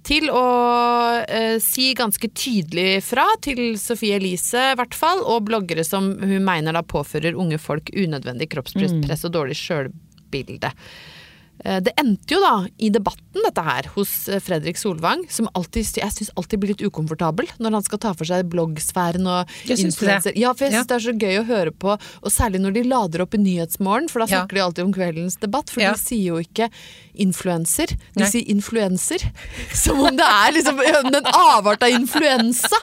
Til 0.06 0.30
å 0.30 0.46
eh, 1.26 1.58
si 1.62 1.92
ganske 1.98 2.30
tydelig 2.38 3.02
fra 3.08 3.26
til 3.46 3.74
Sofie 3.82 4.20
Elise, 4.20 4.72
i 4.74 4.78
hvert 4.78 4.98
fall, 4.98 5.24
og 5.26 5.48
bloggere 5.50 5.86
som 5.86 6.12
hun 6.22 6.46
mener 6.46 6.78
da 6.78 6.86
påfører 6.86 7.38
unge 7.38 7.58
folk 7.62 7.90
unødvendig 7.94 8.52
kroppspress 8.54 9.26
og 9.26 9.34
dårlig 9.38 9.58
sjølbilde. 9.58 10.74
Eh, 11.66 11.80
Det 11.82 11.94
endte 11.98 12.36
jo 12.36 12.40
da 12.44 12.68
i 12.78 12.90
debatten 12.94 13.42
dette 13.44 13.64
her 13.66 13.88
hos 13.96 14.30
eh, 14.30 14.40
Fredrik 14.40 14.78
Solvang, 14.78 15.26
som 15.34 15.50
alltid, 15.58 15.98
jeg 15.98 16.14
syns 16.14 16.30
alltid 16.38 16.62
blir 16.62 16.74
litt 16.76 16.84
ukomfortabel 16.86 17.50
når 17.60 17.80
han 17.80 17.84
skal 17.88 18.02
ta 18.06 18.14
for 18.14 18.26
seg 18.30 18.46
bloggsfæren 18.54 19.26
og 19.28 19.50
syns 19.66 19.84
influenser. 19.90 20.38
Ja, 20.38 20.54
for 20.54 20.66
jeg 20.70 20.74
Ja. 20.78 20.84
det 20.84 20.96
er 21.00 21.06
så 21.08 21.16
gøy 21.18 21.40
å 21.42 21.46
høre 21.50 21.72
på, 21.74 21.96
og 21.98 22.30
særlig 22.32 22.62
når 22.62 22.74
de 22.78 22.84
lader 22.84 23.22
opp 23.26 23.34
i 23.34 23.42
Nyhetsmorgen, 23.42 24.10
for 24.12 24.20
da 24.22 24.28
Ja. 24.30 24.44
snakker 24.44 24.56
de 24.60 24.62
alltid 24.62 24.86
om 24.86 24.94
kveldens 24.94 25.40
debatt, 25.42 25.70
for 25.74 25.82
Ja. 25.82 25.94
de 25.94 26.00
sier 26.00 26.26
jo 26.34 26.38
ikke 26.38 26.70
influenser, 27.18 27.88
de 28.14 28.24
Nei. 28.24 28.30
sier 28.30 28.46
influenser. 28.52 29.24
Som 29.74 30.00
om 30.04 30.16
det 30.16 30.26
er 30.28 30.52
liksom 30.52 30.80
en 30.84 31.16
avart 31.34 31.82
av 31.84 31.90
influensa. 31.90 32.78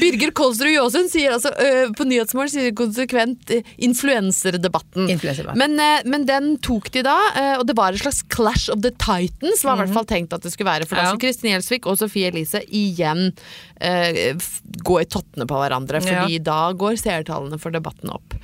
Birger 0.00 0.30
Kolsrud 0.32 0.70
Jåsund 0.72 1.10
sier 1.10 1.32
altså 1.34 1.50
på 1.94 2.06
Nyhetsmorgen 2.06 2.50
sier 2.54 2.72
konsekvent 2.72 3.50
eh, 3.50 3.62
influenserdebatten. 3.78 5.08
Influenserdebatten. 5.10 5.58
Men, 5.58 6.02
men 6.10 6.24
den 6.28 6.56
tok 6.64 6.90
de 6.94 7.02
da, 7.02 7.16
og 7.58 7.66
det 7.66 7.76
var 7.76 7.92
et 7.92 8.00
slags 8.00 8.13
clash 8.22 8.68
of 8.72 8.82
the 8.84 8.92
titans, 9.00 9.64
var 9.64 9.78
i 9.78 9.84
hvert 9.84 9.96
fall 9.96 10.08
tenkt 10.08 10.36
at 10.36 10.44
det 10.44 10.52
skulle 10.54 10.70
være. 10.70 10.88
For 10.88 10.98
da 10.98 11.08
skulle 11.08 11.24
Kristin 11.26 11.52
Gjelsvik 11.54 11.88
og 11.90 11.98
Sofie 12.00 12.30
Elise 12.30 12.62
igjen 12.68 13.32
eh, 13.80 14.36
gå 14.84 15.00
i 15.00 15.08
tottene 15.10 15.48
på 15.50 15.58
hverandre, 15.60 16.02
fordi 16.04 16.38
da 16.44 16.60
går 16.78 17.00
seertallene 17.00 17.60
for 17.62 17.74
debatten 17.74 18.12
opp. 18.14 18.36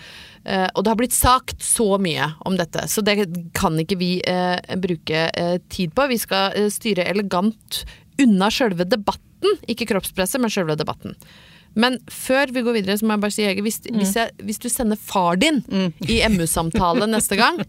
Eh, 0.45 0.67
og 0.75 0.85
det 0.85 0.93
har 0.93 1.01
blitt 1.01 1.17
sagt 1.17 1.63
så 1.65 1.95
mye 2.01 2.33
om 2.49 2.57
dette, 2.59 2.87
så 2.89 3.05
det 3.05 3.19
kan 3.57 3.77
ikke 3.81 3.99
vi 4.01 4.13
eh, 4.25 4.57
bruke 4.81 5.27
eh, 5.29 5.57
tid 5.73 5.95
på. 5.97 6.09
Vi 6.11 6.21
skal 6.21 6.57
eh, 6.57 6.71
styre 6.73 7.05
elegant 7.11 7.85
unna 8.21 8.51
sjølve 8.53 8.89
debatten, 8.89 9.61
ikke 9.71 9.89
kroppspresset, 9.93 10.41
men 10.41 10.53
sjølve 10.53 10.79
debatten. 10.81 11.17
Men 11.79 11.99
før 12.11 12.51
vi 12.51 12.63
går 12.67 12.75
videre, 12.81 12.97
så 12.99 13.07
må 13.07 13.15
jeg 13.15 13.23
bare 13.23 13.35
si, 13.35 13.45
Hege, 13.47 13.63
hvis, 13.63 13.79
hvis, 13.87 14.15
jeg, 14.19 14.31
hvis 14.47 14.59
du 14.63 14.69
sender 14.73 14.99
far 14.99 15.39
din 15.41 15.61
i 16.03 16.17
MU-samtale 16.33 17.07
neste 17.11 17.37
gang, 17.39 17.61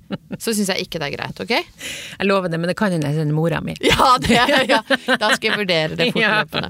så 0.41 0.53
syns 0.57 0.71
jeg 0.73 0.87
ikke 0.87 0.99
det 1.01 1.07
er 1.11 1.15
greit, 1.19 1.37
ok? 1.43 1.53
Jeg 1.53 2.25
lover 2.29 2.49
det, 2.49 2.59
men 2.61 2.69
det 2.71 2.77
kan 2.79 2.91
hende 2.95 3.07
jeg 3.11 3.19
sender 3.21 3.37
mora 3.37 3.61
mi. 3.63 3.75
Ja, 3.85 4.17
det, 4.21 4.41
ja, 4.71 4.81
da 5.21 5.27
skal 5.35 5.51
jeg 5.51 5.59
vurdere 5.61 5.95
det 5.99 6.11
fortløpende. 6.15 6.69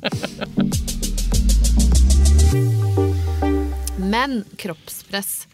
Men 4.11 4.41
kroppspress, 4.59 5.47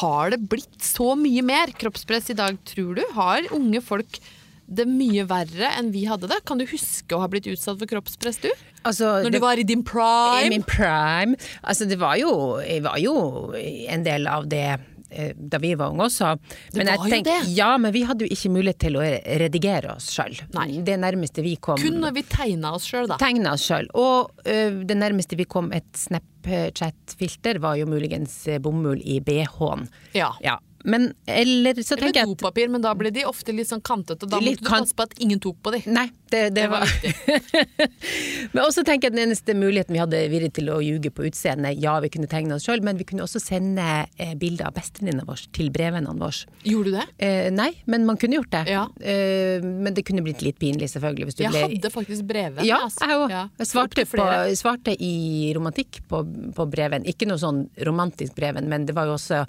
har 0.00 0.30
det 0.34 0.40
blitt 0.48 0.80
så 0.84 1.14
mye 1.18 1.42
mer 1.44 1.72
kroppspress 1.76 2.30
i 2.32 2.38
dag, 2.38 2.56
tror 2.68 2.94
du? 2.98 3.04
Har 3.16 3.48
unge 3.56 3.80
folk 3.84 4.20
det 4.68 4.86
mye 4.88 5.24
verre 5.28 5.70
enn 5.78 5.90
vi 5.92 6.04
hadde 6.08 6.28
det? 6.30 6.40
Kan 6.48 6.58
du 6.58 6.64
huske 6.66 7.14
å 7.16 7.20
ha 7.20 7.28
blitt 7.28 7.46
utsatt 7.50 7.78
for 7.78 7.86
kroppspress, 7.90 8.40
du? 8.42 8.50
Altså, 8.84 9.22
Når 9.22 9.30
det- 9.30 9.32
du 9.32 9.38
var 9.40 9.56
i 9.58 9.62
din 9.64 9.82
prime? 9.84 10.46
I 10.46 10.48
min 10.50 10.62
prime. 10.62 11.36
Altså, 11.62 11.86
det 11.88 11.98
var 11.98 12.16
jo, 12.16 12.58
jeg 12.60 12.82
var 12.82 12.96
jo 12.98 13.52
en 13.54 14.02
del 14.04 14.26
av 14.26 14.48
det 14.48 14.80
eh, 15.16 15.32
da 15.38 15.58
vi 15.58 15.74
var 15.78 15.90
unge 15.92 16.08
også. 16.08 16.36
Men 16.74 16.88
jeg 16.88 16.98
var 16.98 17.06
jo 17.08 17.14
tenker- 17.14 17.44
det. 17.44 17.50
Ja, 17.54 17.76
men 17.78 17.92
vi 17.92 18.02
hadde 18.02 18.26
jo 18.26 18.34
ikke 18.34 18.50
mulighet 18.50 18.78
til 18.82 18.96
å 18.98 19.04
redigere 19.38 19.94
oss 19.94 20.10
sjøl. 20.10 20.34
Det 20.84 20.96
nærmeste 20.98 21.40
vi 21.44 21.54
kom 21.56 21.76
Kun 21.78 22.00
når 22.00 22.14
vi 22.14 22.22
tegna 22.22 22.72
oss 22.74 22.84
sjøl, 22.88 23.06
da. 23.06 23.16
Tegna 23.16 23.52
oss 23.52 23.62
sjøl. 23.68 23.86
Og 23.94 24.32
ø, 24.44 24.82
det 24.84 24.96
nærmeste 24.96 25.36
vi 25.36 25.44
kom 25.44 25.70
et 25.72 25.86
Snapchat-filter, 25.94 27.58
var 27.60 27.76
jo 27.78 27.86
muligens 27.86 28.46
eh, 28.48 28.58
bomull 28.58 29.00
i 29.04 29.20
BH-en. 29.20 29.86
Ja. 30.14 30.32
Ja. 30.42 30.58
Men 30.84 31.10
eller 31.26 31.80
så 31.80 31.96
Eller 31.96 32.10
tenker 32.10 32.20
jeg 32.20 32.28
at 32.28 32.36
dopapir, 32.36 32.70
men 32.72 32.84
da 32.84 32.92
ble 32.98 33.10
de 33.14 33.24
ofte 33.28 33.54
litt 33.56 33.70
sånn 33.70 33.82
kantete, 33.84 34.28
da 34.28 34.40
måtte 34.42 34.60
du 34.62 34.68
passe 34.68 34.96
på 34.96 35.06
at 35.08 35.16
ingen 35.24 35.40
tok 35.42 35.58
på 35.64 35.72
de. 35.74 35.80
Nei, 35.88 36.06
det, 36.30 36.50
det, 36.54 36.64
Det 36.64 36.68
var 36.68 36.74
var 36.74 36.88
Men 38.54 38.62
også 38.64 38.84
tenker 38.86 39.08
jeg 39.08 39.12
at 39.12 39.16
den 39.16 39.22
eneste 39.28 39.54
muligheten 39.56 39.94
vi 39.96 40.02
hadde 40.02 40.20
virret 40.32 40.54
til 40.56 40.70
å 40.72 40.78
ljuge 40.84 41.12
på 41.14 41.26
utseendet, 41.28 41.78
ja, 41.82 41.94
vi 42.04 42.10
kunne 42.12 42.28
tegne 42.30 42.56
oss 42.56 42.66
sjøl, 42.66 42.82
men 42.84 42.98
vi 43.00 43.06
kunne 43.08 43.24
også 43.26 43.40
sende 43.42 43.84
eh, 44.20 44.34
bilder 44.40 44.68
av 44.70 44.76
bestevenninna 44.76 45.26
vår 45.28 45.46
til 45.56 45.70
brevvennene 45.74 46.20
våre. 46.20 46.50
Gjorde 46.66 46.92
du 46.92 46.98
det? 46.98 47.06
Eh, 47.26 47.48
nei, 47.54 47.70
men 47.90 48.06
man 48.08 48.18
kunne 48.20 48.38
gjort 48.40 48.52
det. 48.54 48.64
Ja. 48.74 48.84
Eh, 49.00 49.64
men 49.64 49.96
det 49.96 50.06
kunne 50.06 50.24
blitt 50.26 50.44
litt 50.44 50.60
pinlig, 50.60 50.90
selvfølgelig. 50.92 51.30
Hvis 51.30 51.40
du 51.40 51.44
Jeg 51.46 51.54
ble 51.54 51.64
hadde 51.68 51.92
faktisk 51.94 52.28
brevvenn. 52.28 52.68
Ja, 52.68 52.82
altså. 52.88 53.08
jeg 53.08 53.22
òg. 53.24 53.34
Ja. 53.34 53.46
Jeg 53.60 53.70
svarte, 53.70 54.06
på, 54.10 54.28
svarte 54.60 54.94
i 54.98 55.14
romantikk 55.56 56.02
på, 56.10 56.22
på 56.56 56.68
breven. 56.70 57.08
Ikke 57.10 57.28
noe 57.30 57.40
sånn 57.40 57.66
romantisk 57.86 58.36
breven, 58.38 58.70
men 58.70 58.88
det 58.88 58.96
var 58.96 59.10
jo 59.10 59.18
også 59.18 59.44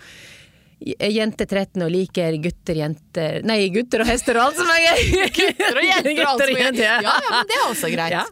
Jente 0.80 1.46
13 1.48 1.82
og 1.86 1.92
liker 1.94 2.36
gutter, 2.44 2.76
jenter 2.76 3.38
Nei, 3.48 3.70
gutter 3.72 4.04
og 4.04 4.10
hester 4.10 4.36
og 4.36 4.50
alt 4.50 4.58
som 4.60 4.68
er 4.74 4.82
gøy! 4.84 5.30
Gutter 5.38 5.80
og 5.80 5.86
jenter 5.88 6.20
og 6.20 6.32
alt 6.34 6.44
som 6.44 6.60
er 6.60 6.80
Ja, 6.84 6.98
ja, 7.00 7.14
men 7.32 7.48
det 7.50 7.56
er 7.56 7.64
også 7.70 7.92
greit. 7.94 8.12
Ja. 8.16 8.24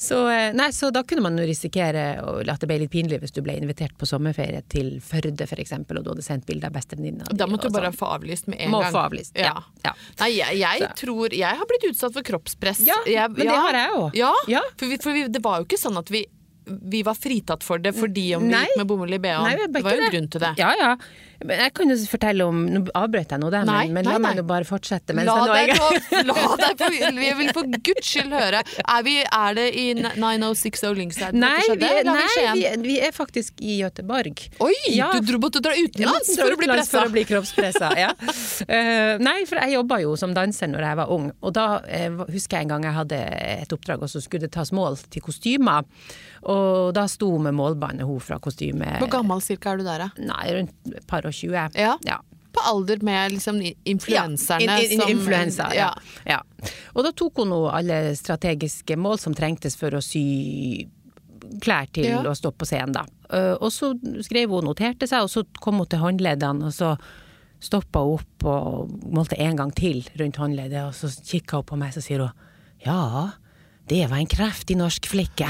Så, 0.00 0.16
eh, 0.32 0.52
nei, 0.56 0.70
så 0.74 0.88
da 0.94 1.02
kunne 1.06 1.22
man 1.26 1.36
jo 1.38 1.44
risikere 1.46 2.04
at 2.22 2.62
det 2.62 2.68
ble 2.70 2.78
litt 2.84 2.92
pinlig 2.94 3.18
hvis 3.22 3.34
du 3.36 3.42
ble 3.44 3.56
invitert 3.58 3.92
på 4.00 4.08
sommerferie 4.08 4.62
til 4.72 4.94
Førde 5.04 5.44
f.eks., 5.46 5.74
og 5.82 6.00
du 6.06 6.10
hadde 6.14 6.24
sendt 6.24 6.46
bilde 6.48 6.70
av 6.70 6.74
bestevenninna 6.78 7.26
di. 7.28 7.36
Da 7.42 7.46
måtte 7.50 7.68
du 7.68 7.74
bare 7.76 7.90
sånn. 7.92 7.98
få 8.00 8.10
avlyst 8.16 8.48
med 8.50 8.62
en 8.64 8.72
Må 8.72 8.80
gang. 8.84 8.94
få 8.94 9.02
avlyst, 9.10 9.36
ja. 9.38 9.52
Ja. 9.84 9.92
Nei, 10.22 10.30
jeg, 10.38 10.58
jeg 10.62 10.90
tror 11.02 11.34
Jeg 11.36 11.58
har 11.60 11.68
blitt 11.70 11.88
utsatt 11.90 12.14
for 12.16 12.26
kroppspress. 12.26 12.82
Ja, 12.86 12.96
jeg, 13.08 13.34
men 13.36 13.50
det 13.50 13.60
har 13.66 13.80
jeg 13.82 13.96
òg. 13.98 14.10
Ja, 14.18 14.32
Ja. 14.50 14.62
For, 14.78 14.86
vi, 14.90 14.98
for 15.02 15.16
vi, 15.16 15.26
det 15.32 15.42
var 15.44 15.60
jo 15.60 15.68
ikke 15.68 15.78
sånn 15.80 15.98
at 16.00 16.10
vi 16.14 16.24
vi 16.92 17.02
var 17.06 17.18
fritatt 17.18 17.64
for 17.66 17.82
det 17.82 17.94
fordi 17.96 18.28
om 18.38 18.46
vi 18.46 18.54
Nei. 18.54 18.66
gikk 18.68 18.82
med 18.82 18.90
bomull 18.92 19.16
i 19.16 19.18
BH-en. 19.22 19.42
Nei, 19.48 19.68
Det 19.70 19.82
var 19.84 19.96
jo 19.96 20.06
en 20.06 20.14
grunn 20.14 20.30
til 20.30 20.44
det. 20.46 20.54
Ja, 20.60 20.72
ja. 20.78 20.94
Men 21.40 21.56
jeg 21.64 21.72
kan 21.72 21.88
jo 21.88 21.94
fortelle 22.04 22.44
om 22.44 22.58
Nå 22.68 22.80
avbrøt 22.98 23.30
jeg 23.32 23.40
nå 23.40 23.48
det, 23.48 23.62
Nei, 23.64 23.86
men, 23.88 23.94
men 23.96 24.04
nei, 24.04 24.12
la 24.12 24.20
meg 24.20 24.34
nå 24.36 24.42
bare 24.44 24.66
fortsette. 24.68 25.14
mens 25.16 25.24
La 25.24 25.36
jeg 25.38 25.48
nå 25.48 25.54
er 25.54 25.62
i 25.62 25.68
deg, 25.70 25.78
gang. 25.78 26.02
få, 26.04 26.20
la 26.28 26.34
deg 26.60 26.82
på, 26.82 26.88
Vi 27.16 27.30
vil 27.38 27.52
for 27.56 27.78
guds 27.88 28.10
skyld 28.10 28.34
høre. 28.36 28.60
Er, 28.82 29.06
vi, 29.06 29.14
er 29.24 29.56
det 29.56 29.64
i 29.80 29.86
9060 29.96 30.98
Lyngstad 30.98 31.38
Nei, 31.40 31.54
vi 31.80 31.88
er, 31.88 32.02
nei 32.04 32.26
vi 32.58 32.66
vi, 32.84 32.98
er 33.00 33.14
faktisk 33.16 33.62
i 33.64 33.78
Gøteborg. 33.80 34.42
Oi! 34.60 34.74
Ja. 34.92 35.08
Du 35.16 35.30
dro, 35.30 35.40
måtte 35.40 35.62
dra 35.64 35.72
utenlands 35.78 36.34
for 36.36 36.52
å 36.52 36.58
bli 36.60 36.68
utenlands 36.68 36.90
pressa. 36.90 36.98
For 36.98 37.08
å 37.08 37.14
bli 37.14 37.24
kroppspressa, 37.30 37.90
ja. 37.96 38.10
Eh, 38.68 39.16
nei, 39.22 39.38
for 39.48 39.62
jeg 39.62 39.78
jobba 39.78 40.00
jo 40.04 40.12
som 40.20 40.34
danser 40.36 40.68
når 40.70 40.84
jeg 40.90 40.98
var 41.00 41.14
ung, 41.14 41.30
og 41.40 41.54
da 41.56 41.66
eh, 41.88 42.20
husker 42.34 42.58
jeg 42.60 42.68
en 42.68 42.74
gang 42.74 42.84
jeg 42.90 42.96
hadde 42.98 43.20
et 43.64 43.72
oppdrag, 43.74 44.04
og 44.04 44.12
så 44.12 44.20
skulle 44.22 44.44
det 44.44 44.52
tas 44.58 44.74
mål 44.76 45.00
til 45.08 45.24
kostymer. 45.24 45.88
Og 46.42 46.94
da 46.96 47.04
sto 47.10 47.30
hun 47.34 47.42
med 47.48 47.54
målbåndet, 47.58 48.06
hun 48.08 48.20
fra 48.24 48.38
kostymet. 48.40 48.98
Hvor 49.02 49.10
gammel 49.12 49.42
cirka 49.44 49.74
er 49.74 49.80
du 49.80 49.84
der, 49.84 50.06
da? 50.06 50.10
Nei, 50.24 50.44
rundt 50.56 50.94
et 50.96 51.06
par 51.10 51.26
og 51.28 51.34
tjue. 51.36 51.66
Ja. 51.76 51.96
ja. 52.06 52.20
På 52.50 52.62
alder 52.66 53.02
med 53.06 53.36
liksom 53.36 53.60
influenserne 53.84 54.64
Ja, 54.66 54.78
in, 54.82 54.92
in, 54.96 55.00
som 55.00 55.10
influensa, 55.12 55.68
ja. 55.76 55.90
ja. 56.26 56.40
Og 56.94 57.04
da 57.06 57.12
tok 57.12 57.42
hun 57.44 57.52
nå 57.52 57.60
alle 57.70 58.00
strategiske 58.18 58.96
mål 58.98 59.20
som 59.22 59.36
trengtes 59.38 59.76
for 59.78 59.94
å 59.94 60.00
sy 60.02 60.88
klær 61.62 61.86
til 61.92 62.08
Ja. 62.08 62.22
å 62.26 62.34
stå 62.34 62.50
på 62.54 62.66
scenen, 62.68 62.94
da. 62.96 63.04
Eh, 63.30 63.54
og 63.60 63.70
så 63.74 63.92
skrev 64.24 64.50
hun, 64.50 64.64
og 64.64 64.72
noterte 64.72 65.06
seg, 65.06 65.22
og 65.26 65.30
så 65.30 65.44
kom 65.60 65.78
hun 65.82 65.86
til 65.90 66.02
håndleddene, 66.02 66.66
og 66.70 66.74
så 66.74 66.94
stoppa 67.60 68.02
hun 68.06 68.18
opp 68.18 68.44
og 68.48 68.92
målte 69.12 69.38
en 69.38 69.56
gang 69.58 69.70
til 69.76 70.02
rundt 70.18 70.38
håndleddet, 70.40 70.84
og 70.88 70.94
så 70.96 71.10
kikka 71.12 71.60
hun 71.60 71.68
på 71.70 71.78
meg, 71.80 71.92
så 71.94 72.02
sier 72.04 72.24
hun 72.24 72.46
ja. 72.86 73.30
Det 73.90 74.04
var 74.06 74.20
en 74.22 74.28
kraftig 74.30 74.76
norsk 74.78 75.06
flikke. 75.10 75.48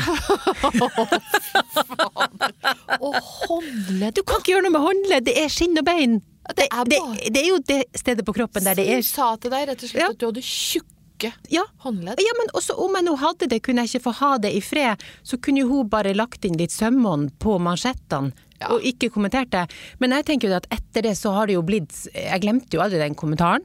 Og 3.01 3.17
håndledd 3.45 4.17
Du 4.17 4.23
kan 4.27 4.41
ikke 4.41 4.55
gjøre 4.55 4.67
noe 4.67 4.75
med 4.77 4.85
håndledd, 4.87 5.27
det 5.29 5.37
er 5.43 5.51
skinn 5.53 5.77
og 5.81 5.87
bein. 5.87 6.19
Det 6.57 6.67
er 6.73 6.89
det, 6.89 6.99
det 7.35 7.43
er 7.45 7.49
jo 7.51 7.59
det 7.69 7.83
stedet 8.01 8.25
på 8.27 8.33
kroppen 8.35 8.65
der 8.67 8.79
det 8.79 8.87
er 8.89 8.99
Hun 9.03 9.07
sa 9.07 9.35
til 9.41 9.53
deg 9.53 9.69
rett 9.71 9.85
og 9.85 9.91
slett 9.93 10.03
Ja. 10.03 10.09
at 10.15 10.19
du 10.19 10.27
hadde 10.31 10.43
tjukke 10.47 11.33
Ja. 11.53 11.67
håndledd. 11.85 12.23
Ja, 12.25 12.33
men 12.41 12.49
også 12.57 12.79
om 12.81 12.97
jeg 12.97 13.05
nå 13.07 13.15
hadde 13.21 13.47
det, 13.53 13.61
kunne 13.63 13.85
jeg 13.85 13.93
ikke 13.93 14.07
få 14.09 14.15
ha 14.23 14.31
det 14.41 14.55
i 14.57 14.63
fred. 14.65 15.03
Så 15.23 15.37
kunne 15.37 15.67
hun 15.69 15.91
bare 15.93 16.15
lagt 16.17 16.45
inn 16.49 16.57
litt 16.59 16.73
sømmånd 16.73 17.35
på 17.45 17.59
mansjettene. 17.61 18.33
Ja. 18.61 18.71
Og 18.75 18.83
ikke 18.89 19.09
kommentert 19.13 19.53
det. 19.53 19.67
Men 20.01 20.13
jeg 20.17 20.25
tenker 20.29 20.49
jo 20.51 20.57
at 20.57 20.67
etter 20.73 21.05
det 21.07 21.15
så 21.21 21.33
har 21.37 21.47
det 21.49 21.55
jo 21.59 21.63
blitt 21.65 21.93
Jeg 22.13 22.41
glemte 22.43 22.77
jo 22.77 22.81
aldri 22.85 22.99
den 23.01 23.15
kommentaren. 23.17 23.63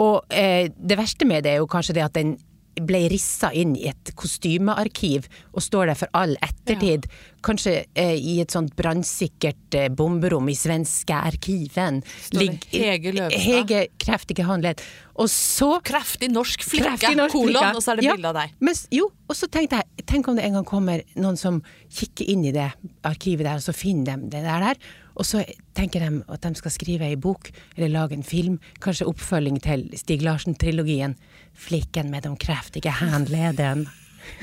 Og 0.00 0.24
eh, 0.32 0.68
det 0.74 0.96
verste 0.98 1.24
med 1.28 1.44
det 1.44 1.52
er 1.54 1.60
jo 1.62 1.68
kanskje 1.70 1.94
det 2.00 2.04
at 2.08 2.16
den 2.16 2.34
ble 2.82 3.04
rissa 3.12 3.50
inn 3.54 3.76
i 3.78 3.86
et 3.90 4.10
kostymearkiv 4.18 5.26
og 5.52 5.62
står 5.62 5.90
der 5.92 5.98
for 5.98 6.10
all 6.16 6.34
ettertid. 6.42 7.06
Kanskje 7.44 7.84
eh, 7.94 8.14
i 8.16 8.38
et 8.42 8.50
sånt 8.54 8.72
brannsikkert 8.78 9.76
eh, 9.78 9.88
bomberom 9.92 10.48
i 10.48 10.56
svenske 10.56 11.14
arkiven. 11.14 12.00
Ligg- 12.34 12.66
Hege 12.72 13.12
Løvstad. 13.14 13.44
Hege 13.44 13.82
kreftige 14.00 14.46
handlet 14.48 14.80
Og 15.20 15.28
så 15.30 15.76
Kreftig 15.84 16.30
norsk 16.32 16.64
flikke, 16.66 17.12
kolon, 17.30 17.76
og 17.76 17.82
så 17.84 17.92
er 17.92 18.00
det 18.00 18.06
Ja, 18.08 18.16
bilde 18.16 18.32
av 18.32 18.38
deg. 18.40 18.54
Men, 18.64 18.74
jo, 18.90 19.10
og 19.28 19.36
så 19.38 19.46
tenkte 19.52 19.78
jeg, 19.82 20.06
tenk 20.10 20.28
om 20.28 20.36
det 20.40 20.44
en 20.48 20.56
gang 20.58 20.66
kommer 20.66 21.04
noen 21.14 21.36
som 21.38 21.60
kikker 21.94 22.26
inn 22.32 22.44
i 22.48 22.52
det 22.56 22.70
arkivet 23.06 23.44
der, 23.46 23.60
og 23.60 23.66
så 23.66 23.76
finner 23.76 24.16
de 24.24 24.32
det 24.34 24.42
der 24.46 24.68
der. 24.70 24.80
Og 25.14 25.26
så 25.28 25.44
tenker 25.78 26.02
de 26.02 26.22
at 26.28 26.42
de 26.46 26.54
skal 26.58 26.74
skrive 26.74 27.06
ei 27.06 27.16
bok, 27.20 27.50
eller 27.76 27.92
lage 27.92 28.16
en 28.16 28.26
film, 28.26 28.58
kanskje 28.82 29.06
oppfølging 29.10 29.60
til 29.62 29.86
Stig 29.98 30.24
Larsen-trilogien. 30.26 31.14
'Flikken 31.54 32.10
med 32.10 32.26
de 32.26 32.34
kraftige 32.36 32.90
håndledene'. 32.98 33.86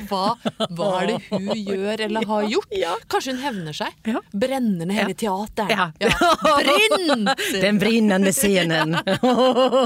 Hva, 0.09 0.35
hva 0.77 0.89
er 1.01 1.07
det 1.09 1.17
hun 1.31 1.47
gjør 1.71 2.03
eller 2.05 2.27
har 2.29 2.47
gjort? 2.51 2.75
Ja. 2.75 2.93
Kanskje 3.11 3.33
hun 3.35 3.41
hevner 3.41 3.73
seg? 3.75 3.95
Ja. 4.07 4.21
Brenner 4.31 4.85
ned 4.85 4.99
hele 4.99 5.15
teateret. 5.17 5.97
Ja. 5.97 6.13
Brinn! 6.61 7.25
Den 7.65 7.81
brennende 7.81 8.33
scenen. 8.35 8.93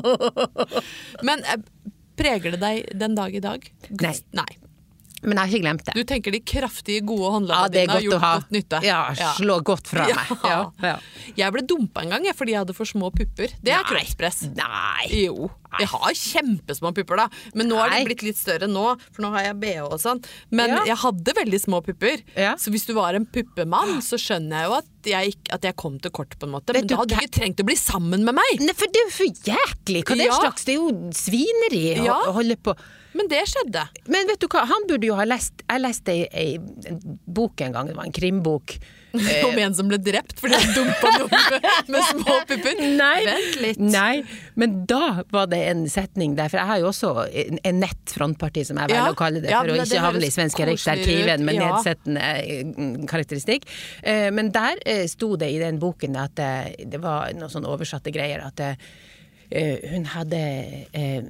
Men 1.28 1.48
eh, 1.48 1.64
preger 2.20 2.56
det 2.56 2.62
deg 2.62 2.92
den 3.00 3.16
dag 3.18 3.36
i 3.36 3.44
dag? 3.44 3.66
Nei. 4.04 4.16
Nei. 4.36 4.50
Men 5.26 5.38
jeg 5.38 5.42
har 5.42 5.52
ikke 5.54 5.64
glemt 5.66 5.86
det. 5.86 5.94
Du 5.98 6.04
tenker 6.04 6.32
de 6.36 6.40
kraftige, 6.46 7.02
gode 7.06 7.26
Ja, 7.26 7.34
håndleddene 7.36 7.72
det 7.74 7.82
er 7.82 7.86
dine 7.86 7.94
har 7.98 8.06
gjort 8.06 8.22
ha. 8.26 8.32
godt 8.40 8.52
nytte? 8.56 8.82
Ja, 8.86 9.02
slå 9.40 9.60
godt 9.66 9.88
fra 9.92 10.06
meg. 10.08 10.34
Ja, 10.46 10.72
ja. 10.86 10.96
Jeg 11.36 11.52
ble 11.56 11.62
dumpa 11.68 12.04
en 12.06 12.10
gang 12.16 12.26
jeg, 12.30 12.36
fordi 12.38 12.52
jeg 12.56 12.62
hadde 12.64 12.76
for 12.78 12.86
små 12.86 13.10
pupper. 13.12 13.50
Det 13.66 13.74
er 13.74 13.84
kroppspress. 13.90 14.44
Nei. 14.56 15.10
Jo. 15.26 15.50
Jeg 15.76 15.90
har 15.92 16.14
kjempesmå 16.16 16.94
pupper, 16.96 17.18
da. 17.20 17.26
Men 17.54 17.68
nå 17.68 17.76
har 17.82 17.90
de 17.92 18.06
blitt 18.08 18.22
litt 18.24 18.38
større 18.40 18.70
nå, 18.72 18.84
for 19.12 19.26
nå 19.26 19.32
har 19.34 19.50
jeg 19.50 19.58
bh 19.60 19.82
og 19.90 19.98
sånn. 20.00 20.22
Men 20.56 20.70
Ja. 20.72 20.84
jeg 20.94 20.98
hadde 21.02 21.34
veldig 21.36 21.60
små 21.60 21.82
pupper. 21.84 22.22
Ja. 22.38 22.54
Så 22.56 22.72
hvis 22.72 22.86
du 22.88 22.94
var 22.96 23.14
en 23.18 23.26
puppemann, 23.26 23.98
så 24.06 24.16
skjønner 24.22 24.62
jeg 24.62 24.70
jo 24.70 24.78
at 24.78 24.86
jeg, 25.06 25.34
at 25.52 25.62
jeg 25.68 25.76
kom 25.76 26.00
til 26.00 26.12
kort, 26.16 26.38
på 26.40 26.48
en 26.48 26.54
måte. 26.56 26.72
Men 26.74 26.88
du 26.88 26.94
da 26.96 27.02
hadde 27.02 27.18
du 27.18 27.26
ikke 27.26 27.36
trengt 27.42 27.60
å 27.60 27.66
bli 27.68 27.76
sammen 27.76 28.24
med 28.24 28.34
meg! 28.40 28.62
Nei, 28.64 28.74
for 28.74 28.88
det 28.88 29.02
er 29.02 29.10
jo 29.10 29.16
for 29.18 29.42
jæklig! 29.52 30.06
Hva 30.08 30.16
det 30.16 30.26
er 30.26 30.32
Ja. 30.32 30.40
slags 30.40 30.64
Det 30.66 30.74
er 30.74 30.80
jo 30.80 31.12
svineri 31.14 32.06
Ja. 32.06 32.22
å 32.30 32.32
holde 32.40 32.56
på. 32.56 32.74
Men 33.16 33.30
det 33.32 33.46
skjedde. 33.48 33.86
Men 34.12 34.28
vet 34.28 34.42
du 34.44 34.50
hva, 34.52 34.66
han 34.68 34.86
burde 34.90 35.08
jo 35.08 35.16
ha 35.16 35.24
lest 35.24 35.62
Jeg 35.64 35.80
leste 35.82 36.12
ei, 36.12 36.26
ei 36.36 36.92
en 36.92 37.00
bok 37.26 37.62
en 37.64 37.72
gang, 37.76 37.88
det 37.88 37.96
var 37.96 38.10
en 38.10 38.16
krimbok. 38.16 38.76
Om 39.48 39.56
en 39.64 39.76
som 39.78 39.88
ble 39.88 39.96
drept 40.04 40.42
fordi 40.44 40.58
han 40.60 40.74
dumpa 40.76 41.12
noen 41.14 41.32
med, 41.94 42.02
små 42.10 42.34
pupper. 42.50 42.82
Nei, 43.00 43.22
Vent 43.24 43.56
litt. 43.64 43.80
nei, 43.80 44.26
men 44.60 44.82
da 44.92 45.22
var 45.32 45.48
det 45.54 45.62
en 45.70 45.86
setning 45.92 46.36
der, 46.36 46.52
for 46.52 46.60
jeg 46.60 46.68
har 46.74 46.82
jo 46.84 46.90
også 46.92 47.14
en, 47.32 47.62
nett 47.80 48.12
frontparti, 48.12 48.66
som 48.68 48.82
jeg 48.82 48.92
velger 48.92 49.06
Ja. 49.06 49.14
å 49.16 49.20
kalle 49.22 49.40
det, 49.40 49.54
Ja, 49.54 49.62
for 49.64 49.72
å 49.72 49.78
men 49.78 49.86
det 49.86 49.88
ikke 49.96 50.04
havne 50.10 50.28
i 50.28 50.36
Svenske 50.36 50.68
Riksarkiven 50.68 51.48
med 51.48 51.56
ja. 51.62 51.70
nedsettende 51.72 52.28
eh, 52.44 53.06
karakteristikk. 53.08 53.70
Eh, 54.04 54.28
Men 54.36 54.52
der 54.52 54.84
eh, 54.84 55.06
sto 55.08 55.32
det 55.40 55.54
i 55.56 55.62
den 55.64 55.80
boken 55.80 56.20
at 56.20 56.36
det, 56.36 56.52
det 56.92 57.00
var 57.00 57.32
noen 57.40 57.52
sånn 57.56 57.68
oversatte 57.72 58.12
greier, 58.12 58.44
at 58.52 58.60
hun 59.56 60.08
hadde 60.12 60.44
eh, 60.92 61.24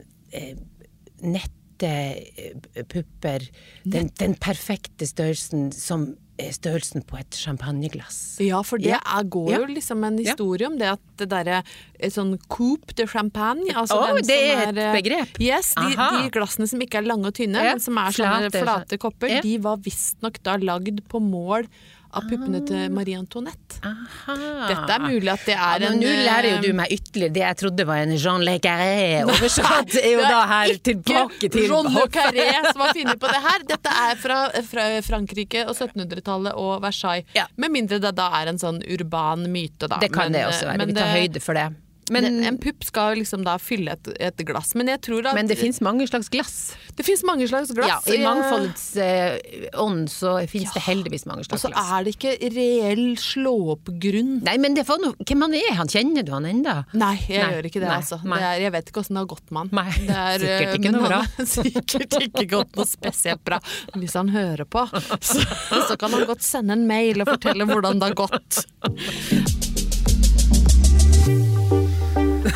nette 1.76 2.32
eh, 2.76 2.84
pupper, 2.88 3.50
den, 3.84 4.10
den 4.20 4.36
perfekte 4.36 5.06
størrelsen 5.08 5.72
som 5.76 6.16
eh, 6.38 6.52
størrelsen 6.52 7.04
på 7.08 7.18
et 7.20 7.36
champagneglass. 7.36 8.38
Ja, 8.44 8.62
for 8.64 8.78
det 8.78 8.90
Ja. 8.94 9.00
går 9.24 9.52
Ja. 9.52 9.58
jo 9.60 9.66
liksom 9.74 10.04
en 10.04 10.18
historie 10.18 10.68
om 10.68 10.78
det 10.78 10.88
at 10.88 11.00
det 11.18 11.30
derre 11.30 11.64
eh, 12.00 12.10
sånn 12.10 12.38
coupe 12.48 12.94
de 12.96 13.06
champagne 13.08 13.74
altså 13.76 13.96
oh, 14.00 14.08
den 14.08 14.24
det 14.24 14.40
som 14.40 14.60
er 14.60 14.68
et 14.70 15.04
begrep. 15.04 15.40
Yes, 15.40 15.74
de, 15.76 15.96
de 15.96 16.30
glassene 16.32 16.68
som 16.68 16.80
ikke 16.82 16.98
er 17.00 17.08
lange 17.08 17.28
og 17.28 17.34
tynne, 17.36 17.64
Ja, 17.64 17.74
men 17.76 17.80
som 17.80 17.98
er 17.98 18.12
sånne 18.12 18.50
flate, 18.52 18.64
flate, 18.64 18.98
kopper, 18.98 19.28
ja. 19.30 19.42
de 19.42 19.58
var 19.60 19.78
visstnok 19.78 20.42
da 20.44 20.58
lagd 20.58 21.04
på 21.10 21.20
mål 21.20 21.68
av 22.16 22.24
puppene 22.30 22.62
Ah. 22.62 22.66
til 22.70 22.92
Marie 22.96 23.18
Antoinette. 23.20 23.80
Aha. 23.86 24.36
Dette 24.70 24.96
er 24.96 25.04
mulig 25.04 25.30
at 25.34 25.44
det 25.46 25.56
Ja, 25.56 25.76
er 25.76 25.80
men 25.84 25.94
en 25.94 26.00
nå 26.00 26.14
lærer 26.26 26.48
jo 26.50 26.56
eh, 26.56 26.62
du 26.66 26.74
meg 26.74 26.92
ytterligere. 26.96 27.34
Det 27.36 27.44
jeg 27.44 27.58
trodde 27.62 27.86
var 27.90 27.98
en 28.06 28.16
Jean 28.18 28.42
Le 28.48 28.56
Carré 28.64 29.24
oversatt, 29.30 29.96
er 30.02 30.12
jo 30.16 30.22
da 30.24 30.42
her 30.50 30.74
tilbake 30.90 31.50
til 31.52 31.68
Jean 31.70 31.92
Le 31.94 32.06
Carré 32.12 32.48
som 32.72 32.82
har 32.86 32.94
funnet 32.96 33.20
på 33.20 33.28
det 33.34 33.42
her. 33.48 33.66
Dette 33.76 33.96
er 34.08 34.16
fra, 34.24 34.40
fra 34.72 34.88
Frankrike 35.06 35.66
og 35.68 35.76
1700-tallet 35.76 36.54
og 36.56 36.82
Versailles. 36.84 37.26
Ja. 37.36 37.46
Med 37.58 37.72
mindre 37.76 38.00
det 38.00 38.16
da 38.18 38.30
er 38.42 38.48
en 38.54 38.58
sånn 38.62 38.82
urban 38.88 39.46
myte, 39.52 39.88
da. 39.92 39.98
Det 40.02 40.12
kan 40.12 40.32
Men, 40.32 40.40
det 40.40 40.46
også 40.50 40.66
være. 40.72 40.78
men 40.82 40.88
Vi 40.94 41.00
tar 41.00 41.14
høyde 41.20 41.42
for 41.44 41.54
det. 41.60 41.68
Men, 42.14 42.26
det, 42.28 42.46
en 42.48 42.58
pupp 42.62 42.84
skal 42.86 43.16
liksom 43.18 43.42
da 43.46 43.56
fylle 43.58 43.96
et, 43.96 44.10
et 44.22 44.42
glass. 44.46 44.76
Men 44.78 44.92
jeg 44.92 45.00
tror 45.08 45.26
at 45.32 45.34
men 45.38 45.48
det 45.50 45.56
fins 45.58 45.80
mange 45.82 46.06
slags 46.06 46.28
glass. 46.30 46.76
det 46.96 47.06
finnes 47.08 47.24
mange 47.26 47.48
slags 47.50 47.72
Ja, 47.74 47.78
glass. 47.80 48.06
I 48.12 48.20
Jeg- 48.20 48.26
mangfoldets 48.28 48.84
eh, 49.02 49.70
ånd 49.82 50.06
så 50.14 50.36
fins 50.52 50.74
det 50.76 50.84
heldigvis 50.86 51.26
mange 51.26 51.48
slags 51.48 51.64
glass. 51.66 51.74
Og 51.74 51.74
så 51.74 51.96
er 51.98 52.06
det 52.06 52.14
ikke 52.14 52.36
reell 52.54 53.04
slå-opp-grunn. 53.18 54.36
Nei, 54.46 54.58
men 54.62 54.78
det 54.78 54.86
får 54.86 55.02
noe 55.02 55.18
Hvem 55.26 55.42
han 55.48 55.58
er? 55.58 55.72
Han 55.80 55.90
kjenner 55.90 56.24
du 56.28 56.32
han 56.36 56.46
enda? 56.46 56.76
Nei, 56.94 57.16
jeg 57.26 57.42
Nei, 57.42 57.50
gjør 57.56 57.70
ikke 57.72 57.82
det, 57.82 57.90
nei, 57.90 57.98
altså. 58.04 58.20
nei. 58.24 58.38
Det 58.40 58.50
er, 58.52 58.62
jeg 58.68 58.76
vet 58.78 58.92
ikke 58.94 59.02
åssen 59.04 59.18
det 59.18 59.24
har 59.26 59.32
gått 59.34 59.52
med 59.58 59.74
han. 59.76 59.92
Det 60.06 60.20
er, 60.22 60.46
sikkert 60.46 60.70
eh, 60.70 60.78
ikke 60.80 60.94
noe 60.96 61.10
bra. 61.10 61.22
Sikkert 61.56 62.18
ikke 62.30 62.46
gått 62.54 62.78
noe 62.78 62.86
spesielt 62.90 63.44
bra. 63.48 63.60
Hvis 63.98 64.14
han 64.20 64.30
hører 64.36 64.66
på, 64.70 64.86
så, 65.26 65.42
så 65.90 65.98
kan 65.98 66.14
han 66.14 66.26
godt 66.30 66.46
sende 66.46 66.78
en 66.78 66.86
mail 66.90 67.26
og 67.26 67.34
fortelle 67.34 67.66
hvordan 67.70 67.98
det 68.04 68.12
har 68.14 68.20
gått. 68.26 68.66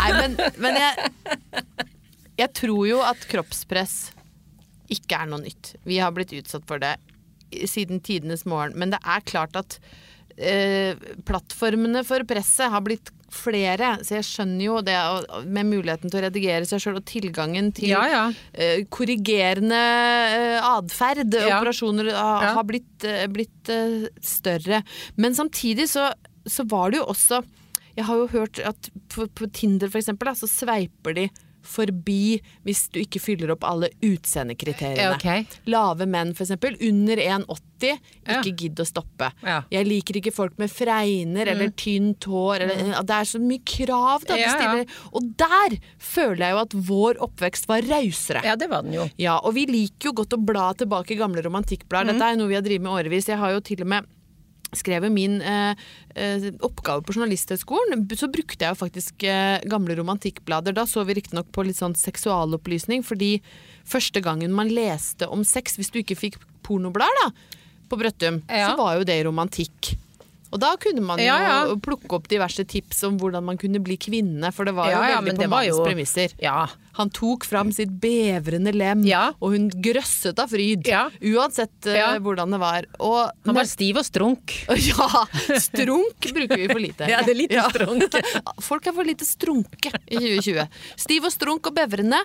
Nei, 0.10 0.28
men, 0.28 0.38
men 0.66 0.80
jeg, 0.80 1.10
jeg 2.42 2.54
tror 2.62 2.84
jo 2.90 3.00
at 3.06 3.28
kroppspress 3.32 3.98
ikke 4.90 5.20
er 5.22 5.30
noe 5.30 5.44
nytt. 5.44 5.76
Vi 5.86 6.00
har 6.02 6.14
blitt 6.16 6.34
utsatt 6.34 6.66
for 6.70 6.82
det 6.82 6.96
siden 7.70 8.00
tidenes 8.06 8.44
morgen. 8.50 8.76
Men 8.80 8.92
det 8.94 9.00
er 9.06 9.22
klart 9.26 9.56
at 9.60 9.78
eh, 10.38 10.98
plattformene 11.28 12.02
for 12.08 12.26
presset 12.30 12.70
har 12.74 12.82
blitt 12.86 13.10
flere, 13.30 13.92
så 14.02 14.16
jeg 14.18 14.26
skjønner 14.26 14.64
jo 14.66 14.76
det 14.82 14.96
med 15.54 15.68
muligheten 15.70 16.10
til 16.10 16.18
å 16.18 16.24
redigere 16.26 16.66
seg 16.66 16.82
sjøl 16.82 16.96
og 16.98 17.06
tilgangen 17.06 17.68
til 17.78 17.92
Ja, 17.92 18.02
ja. 18.10 18.24
eh, 18.58 18.82
korrigerende 18.90 19.78
eh, 19.78 20.58
atferd, 20.66 21.36
Ja. 21.38 21.60
operasjoner, 21.60 22.10
har, 22.18 22.48
Ja. 22.48 22.54
har 22.58 22.66
blitt, 22.66 23.06
eh, 23.06 23.28
blitt 23.30 23.70
eh, 23.70 24.08
større. 24.26 24.82
Men 25.22 25.38
samtidig 25.38 25.86
så, 25.94 26.08
så 26.50 26.66
var 26.66 26.90
det 26.90 27.04
jo 27.04 27.06
også 27.14 27.44
Jeg 28.00 28.08
har 28.08 28.24
jo 28.24 28.30
hørt 28.32 28.64
at 28.64 28.90
på, 29.12 29.28
på 29.36 29.52
Tinder 29.52 29.92
for 29.92 30.00
eksempel, 30.02 30.32
da, 30.32 30.36
så 30.40 30.48
sveiper 30.50 31.18
de 31.18 31.28
forbi 31.70 32.38
hvis 32.64 32.86
du 32.94 33.02
ikke 33.02 33.20
fyller 33.22 33.52
opp 33.54 33.66
alle 33.68 33.90
utseendekriteriene. 34.06 35.18
Okay. 35.18 35.44
Lave 35.70 36.08
menn 36.10 36.32
eksempel, 36.32 36.78
under 36.88 37.20
1,80, 37.20 37.98
Ja. 38.28 38.40
ikke 38.40 38.54
gidd 38.60 38.80
å 38.80 38.86
stoppe. 38.88 39.30
Ja. 39.44 39.62
Mm. 39.62 39.68
Jeg 39.72 39.88
liker 39.88 40.18
ikke 40.20 40.34
folk 40.36 40.58
med 40.60 40.72
fregner 40.72 41.48
eller 41.52 41.72
tynt 41.80 42.26
hår. 42.28 42.66
Eller, 42.66 43.04
Det 43.04 43.16
er 43.16 43.28
så 43.28 43.40
mye 43.40 43.64
krav 43.64 44.26
da, 44.28 44.38
Ja, 44.40 44.56
ja. 44.80 44.86
Og 45.14 45.30
der 45.40 45.78
føler 45.98 46.44
jeg 46.46 46.52
jo 46.56 46.62
at 46.64 46.74
vår 46.90 47.22
oppvekst 47.28 47.68
var 47.68 47.82
rausere. 47.88 48.44
Ja, 48.44 48.56
det 48.56 48.70
var 48.70 48.84
den 48.84 48.94
jo. 48.94 49.10
Ja, 49.18 49.40
og 49.40 49.56
vi 49.56 49.66
liker 49.66 50.12
jo 50.12 50.14
godt 50.14 50.36
å 50.36 50.44
bla 50.44 50.74
tilbake 50.74 51.12
i 51.16 51.20
gamle 51.20 51.44
romantikkblader. 51.44 52.14
Dette 52.14 52.24
er 52.24 52.36
jo 52.36 52.44
noe 52.44 52.52
vi 52.52 52.56
har 52.60 52.64
drevet 52.64 52.82
med 52.88 52.92
årevis. 52.92 53.28
Jeg 53.28 53.38
har 53.40 53.52
jo 53.52 53.60
til 53.62 53.82
og 53.84 53.88
med 53.88 54.08
skrevet 54.76 55.12
min 55.14 55.40
eh, 55.42 55.76
eh, 56.16 56.50
oppgave 56.66 57.04
på 57.06 57.16
Journalisthøgskolen, 57.16 58.06
så 58.18 58.30
brukte 58.32 58.66
jeg 58.66 58.76
jo 58.76 58.80
faktisk 58.84 59.24
eh, 59.28 59.60
gamle 59.70 59.96
romantikkblader. 60.00 60.76
Da 60.78 60.86
så 60.90 61.06
vi 61.08 61.18
riktignok 61.18 61.52
på 61.56 61.66
litt 61.68 61.80
sånn 61.80 61.98
seksualopplysning, 61.98 63.06
fordi 63.06 63.38
første 63.90 64.22
gangen 64.26 64.54
man 64.56 64.70
leste 64.74 65.30
om 65.30 65.46
sex, 65.48 65.80
hvis 65.80 65.90
du 65.94 66.02
ikke 66.04 66.20
fikk 66.20 66.38
pornoblader 66.68 67.24
da, 67.26 67.32
på 67.90 67.98
Brøttum, 67.98 68.44
Ja. 68.50 68.70
så 68.70 68.78
var 68.78 69.00
jo 69.00 69.08
det 69.10 69.18
romantikk. 69.26 69.96
Og 70.52 70.60
da 70.60 70.76
kunne 70.82 71.02
man 71.06 71.20
jo 71.20 71.26
Ja, 71.26 71.66
jo 71.70 71.76
plukke 71.78 72.12
opp 72.18 72.28
diverse 72.28 72.64
tips 72.66 73.04
om 73.04 73.18
hvordan 73.20 73.44
man 73.46 73.58
kunne 73.58 73.80
bli 73.84 73.98
kvinne, 73.98 74.52
for 74.54 74.66
det 74.66 74.74
var 74.74 74.90
jo 74.90 74.98
Ja, 74.98 75.10
ja, 75.16 75.22
veldig 75.22 75.36
på 75.38 75.50
manns 75.50 75.52
mannens 75.52 75.78
jo- 75.78 75.86
premisser. 75.86 76.34
Ja. 76.42 76.68
Han 77.00 77.10
tok 77.16 77.46
fram 77.46 77.72
sitt 77.72 77.90
bevrende 78.02 78.74
lem, 78.76 79.04
Ja. 79.08 79.32
og 79.42 79.52
hun 79.54 79.70
grøsset 79.70 80.38
av 80.40 80.50
fryd. 80.50 80.86
Ja. 80.88 81.10
Uansett 81.22 81.86
Ja. 81.86 82.18
hvordan 82.20 82.52
det 82.52 82.60
var. 82.60 82.84
Og, 83.00 83.32
Han 83.46 83.56
var 83.56 83.64
stiv 83.66 83.98
og 83.98 84.04
strunk. 84.06 84.52
ja, 84.70 85.26
strunk 85.60 86.20
bruker 86.34 86.58
vi 86.58 86.68
for 86.68 86.80
lite. 86.80 87.08
Ja, 87.10 87.22
det 87.24 87.34
er 87.36 87.40
lite 87.40 87.64
strunk. 87.70 88.18
Folk 88.70 88.88
er 88.88 88.94
for 88.94 89.04
lite 89.08 89.26
strunke 89.26 89.94
i 90.10 90.18
2020. 90.18 90.68
Stiv 91.00 91.24
og 91.30 91.32
strunk 91.32 91.68
og 91.72 91.76
bevrende. 91.78 92.20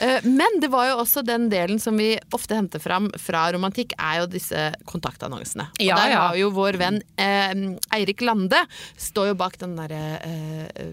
Eh, 0.00 0.20
Men 0.26 0.60
det 0.60 0.70
var 0.72 0.88
jo 0.90 0.96
også 1.04 1.22
den 1.24 1.48
delen 1.52 1.78
som 1.80 1.96
vi 1.96 2.16
ofte 2.34 2.56
henter 2.56 2.80
fram 2.82 3.10
fra 3.20 3.46
romantikk, 3.54 3.92
er 3.98 4.20
jo 4.22 4.26
disse 4.26 4.72
kontaktannonsene. 4.86 5.68
Og 5.70 5.80
Ja, 5.86 5.96
der 5.96 6.10
ja. 6.10 6.20
har 6.28 6.36
jo 6.40 6.50
vår 6.50 6.76
venn 6.80 7.00
eh, 7.18 7.54
Eirik 7.94 8.20
Lande 8.26 8.58
står 9.00 9.30
jo 9.32 9.36
bak 9.42 9.58
den 9.60 9.76
derre 9.78 10.00
eh, 10.24 10.90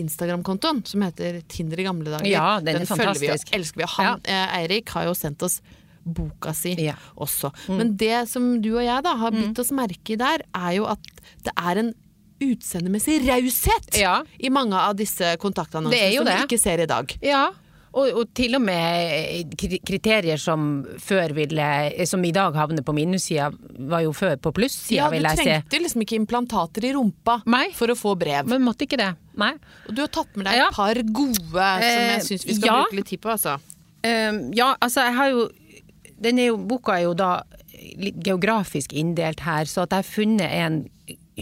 Instagram-kontoen 0.00 0.82
som 0.88 1.04
heter 1.06 1.40
Tinder 1.52 1.80
i 1.82 1.86
gamle 1.86 2.10
dager. 2.14 2.28
Ja, 2.30 2.48
den 2.64 2.82
er 2.82 2.88
følger 2.90 3.20
vi 3.22 3.30
og 3.34 3.54
elsker 3.58 3.82
vi. 3.84 3.88
Han, 3.96 4.20
eh, 4.24 4.56
Eirik 4.62 4.92
har 4.96 5.08
jo 5.10 5.14
sendt 5.18 5.42
oss 5.46 5.60
boka 6.02 6.50
si 6.56 6.74
Ja. 6.82 6.96
også. 7.16 7.52
Men 7.68 7.94
det 7.96 8.28
som 8.28 8.56
du 8.62 8.72
og 8.76 8.82
jeg 8.84 9.04
da 9.06 9.14
har 9.20 9.30
bitt 9.30 9.58
oss 9.62 9.70
merke 9.70 10.14
i 10.16 10.16
der, 10.18 10.42
er 10.54 10.72
jo 10.80 10.86
at 10.90 10.98
det 11.46 11.52
er 11.56 11.78
en 11.84 11.92
utseendemessig 12.42 13.20
raushet 13.28 13.98
Ja. 14.00 14.22
i 14.38 14.48
mange 14.50 14.74
av 14.74 14.96
disse 14.98 15.36
kontaktannonsene 15.38 16.16
som 16.16 16.26
vi 16.26 16.38
ikke 16.48 16.58
ser 16.58 16.82
i 16.82 16.86
dag. 16.90 17.14
Ja. 17.22 17.52
Og, 17.92 18.08
og 18.16 18.30
til 18.32 18.54
og 18.56 18.62
med 18.64 19.52
kriterier 19.84 20.40
som 20.40 20.82
ville 21.36 21.66
Som 22.08 22.24
i 22.24 22.30
dag 22.32 22.54
havner 22.56 22.82
på 22.82 22.94
minussida, 22.96 23.50
var 23.88 24.00
jo 24.06 24.12
før 24.16 24.38
på 24.40 24.52
plussida, 24.56 25.02
Ja, 25.02 25.08
vil 25.12 25.22
jeg 25.28 25.36
si. 25.36 25.44
Du 25.44 25.50
trengte 25.50 25.80
liksom 25.84 26.04
ikke 26.06 26.16
implantater 26.16 26.86
i 26.88 26.92
rumpa 26.96 27.42
Nei. 27.46 27.66
for 27.76 27.92
å 27.92 27.96
få 27.98 28.14
brev. 28.18 28.48
Men 28.48 28.64
måtte 28.64 28.86
ikke 28.86 28.96
det. 28.96 29.10
Nei. 29.36 29.52
Og 29.88 29.94
du 29.94 30.00
har 30.00 30.08
tatt 30.08 30.34
med 30.36 30.46
deg 30.48 30.56
Ja. 30.56 30.68
et 30.68 30.74
par 30.74 30.94
gode 30.94 31.36
som 31.52 31.82
Eh, 31.82 32.12
jeg 32.16 32.22
syns 32.30 32.46
vi 32.46 32.54
skal 32.54 32.66
ja. 32.66 32.78
bruke 32.82 32.96
litt 32.96 33.06
tid 33.12 33.20
på. 33.20 33.28
Altså. 33.36 33.58
Ehm, 34.02 34.52
ja, 34.56 34.74
altså 34.80 35.04
jeg 35.06 35.14
har 35.14 35.28
jo 35.30 35.48
den 36.22 36.38
er 36.38 36.56
Boka 36.56 36.92
er 36.96 37.02
jo 37.08 37.14
da 37.14 37.42
geografisk 38.24 38.92
inndelt 38.92 39.40
her, 39.40 39.64
så 39.64 39.82
at 39.82 39.90
jeg 39.90 40.04
har 40.04 40.08
funnet 40.08 40.50
en 40.50 40.88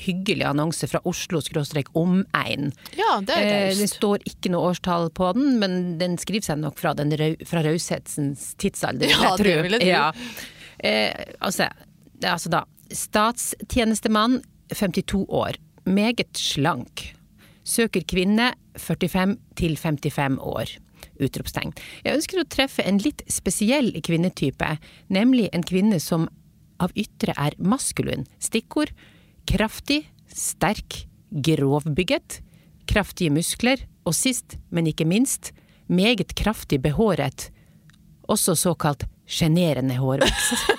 hyggelig 0.01 0.47
annonse 0.49 0.89
fra 0.91 1.01
Oslo-omegn. 1.09 2.73
Ja, 2.99 3.21
det 3.27 3.39
Eh, 3.41 3.77
det 3.77 3.89
står 3.91 4.25
ikke 4.29 4.53
noe 4.53 4.71
årstall 4.71 5.11
på 5.17 5.33
den, 5.37 5.59
men 5.63 5.99
den 6.01 6.17
skriver 6.21 6.51
seg 6.51 6.61
nok 6.63 6.79
fra, 6.81 6.95
den 6.95 7.13
fra 7.49 7.63
raushetsens 7.67 8.55
tidsalder. 8.61 9.11
Ja, 9.11 9.37
det 9.37 9.57
vil 9.65 9.77
jeg 9.79 9.85
tro. 9.85 9.91
Ja. 9.91 10.13
Eh, 10.79 11.35
altså, 11.41 11.69
altså 12.25 12.53
da 12.53 12.65
statstjenestemann, 12.91 14.41
52 14.75 15.25
år, 15.29 15.59
meget 15.85 16.39
slank. 16.39 17.11
Søker 17.67 18.05
kvinne, 18.09 18.53
45 18.77 19.37
til 19.59 19.77
55 19.77 20.39
år. 20.41 20.77
Utropstegn. 21.21 21.73
Jeg 22.05 22.17
ønsker 22.17 22.41
å 22.41 22.49
treffe 22.49 22.85
en 22.87 23.01
litt 23.03 23.23
spesiell 23.29 23.93
kvinnetype, 24.05 24.77
nemlig 25.13 25.49
en 25.53 25.65
kvinne 25.67 26.01
som 26.01 26.29
av 26.81 26.95
ytre 26.99 27.35
er 27.37 27.57
maskulin. 27.61 28.25
Stikkord 28.41 28.93
kraftig, 29.51 30.05
sterk, 30.31 31.05
grovbygget, 31.31 32.41
kraftige 32.91 33.33
muskler, 33.35 33.83
og 34.07 34.15
sist, 34.17 34.57
men 34.71 34.89
ikke 34.91 35.07
minst, 35.09 35.53
meget 35.91 36.35
kraftig 36.39 36.81
behåret, 36.83 37.51
også 38.31 38.55
såkalt 38.55 39.07
sjenerende 39.31 39.99
hårvekst. 39.99 40.71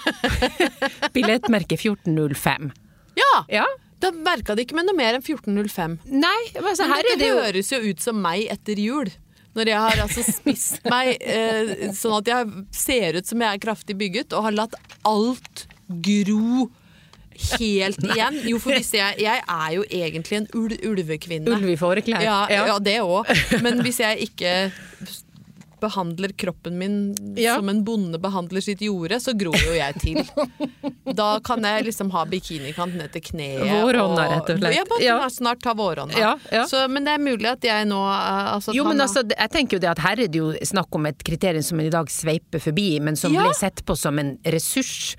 Billettmerke 1.15 1.77
1405. 1.77 2.71
Ja! 3.19 3.33
Ja. 3.51 3.67
Da 4.01 4.09
merka 4.15 4.55
det 4.57 4.65
ikke 4.65 4.79
med 4.79 4.87
noe 4.89 4.97
mer 4.97 5.13
enn 5.13 5.21
1405. 5.21 5.99
Nei, 6.09 6.39
altså 6.57 6.87
Men 6.89 7.19
det 7.21 7.27
jo 7.27 7.35
høres 7.37 7.69
jo 7.69 7.81
ut 7.85 8.01
som 8.01 8.17
meg 8.17 8.47
etter 8.49 8.79
jul. 8.81 9.11
Når 9.53 9.67
jeg 9.67 9.83
har 9.83 10.01
altså 10.07 10.23
spist 10.25 10.87
meg 10.89 11.19
eh, 11.19 11.91
sånn 11.93 12.15
at 12.21 12.31
jeg 12.31 12.63
ser 12.73 13.19
ut 13.19 13.27
som 13.29 13.43
jeg 13.43 13.59
er 13.59 13.61
kraftig 13.61 13.97
bygget, 13.99 14.33
og 14.33 14.47
har 14.47 14.57
latt 14.63 14.77
alt 15.05 15.67
gro 16.01 16.69
helt 17.59 18.03
igjen. 18.03 18.39
Jo, 18.51 18.59
for 18.59 18.71
hvis 18.77 18.93
jeg 18.97 19.19
Jeg 19.21 19.41
er 19.47 19.69
jo 19.75 19.83
egentlig 19.89 20.37
en 20.41 20.47
ul 20.55 20.71
ulvekvinne. 20.91 21.47
ulv 21.55 21.69
i 21.69 21.75
fåreklær. 21.79 22.21
Ja, 22.23 22.45
ja, 22.49 22.79
det 22.79 22.99
òg. 23.01 23.27
Men 23.61 23.81
hvis 23.85 23.99
jeg 23.99 24.29
ikke 24.29 24.71
behandler 25.81 26.29
kroppen 26.37 26.75
min 26.77 27.15
Ja. 27.35 27.55
som 27.55 27.67
en 27.69 27.79
bonde 27.83 28.19
behandler 28.21 28.61
sitt 28.61 28.81
jorde, 28.85 29.17
så 29.19 29.33
gror 29.33 29.57
jo 29.57 29.73
jeg 29.73 29.95
til. 29.97 30.19
Da 31.17 31.39
kan 31.41 31.63
jeg 31.65 31.85
liksom 31.87 32.11
ha 32.13 32.21
bikinikant 32.29 32.93
ned 32.99 33.09
til 33.15 33.21
kneet. 33.31 33.63
Vårhånda, 33.65 34.27
rett 34.29 34.51
og 34.53 34.59
slett. 34.61 34.75
Ja, 34.77 34.83
bare 34.85 35.01
Ja. 35.07 35.17
snart 35.33 35.59
ta 35.63 35.73
vårhånda. 35.73 36.13
Ja, 36.21 36.35
ja. 36.51 36.65
Så, 36.69 36.87
men 36.87 37.03
det 37.03 37.15
er 37.15 37.17
mulig 37.25 37.49
at 37.49 37.61
jeg 37.65 37.87
nå 37.89 37.97
altså, 37.97 38.75
Jo, 38.77 38.83
men 38.85 39.01
altså, 39.01 39.23
jeg 39.27 39.49
tenker 39.49 39.77
jo 39.77 39.79
det 39.79 39.89
at 39.89 39.99
her 40.05 40.19
er 40.21 40.27
det 40.27 40.35
jo 40.37 40.53
snakk 40.61 40.93
om 40.93 41.05
et 41.09 41.17
kriterium 41.23 41.63
som 41.63 41.79
en 41.79 41.87
i 41.87 41.89
dag 41.89 42.05
sveiper 42.13 42.61
forbi, 42.61 42.99
men 43.01 43.15
som 43.15 43.33
Ja. 43.33 43.41
ble 43.47 43.53
sett 43.57 43.83
på 43.83 43.97
som 43.97 44.19
en 44.19 44.37
ressurs 44.45 45.15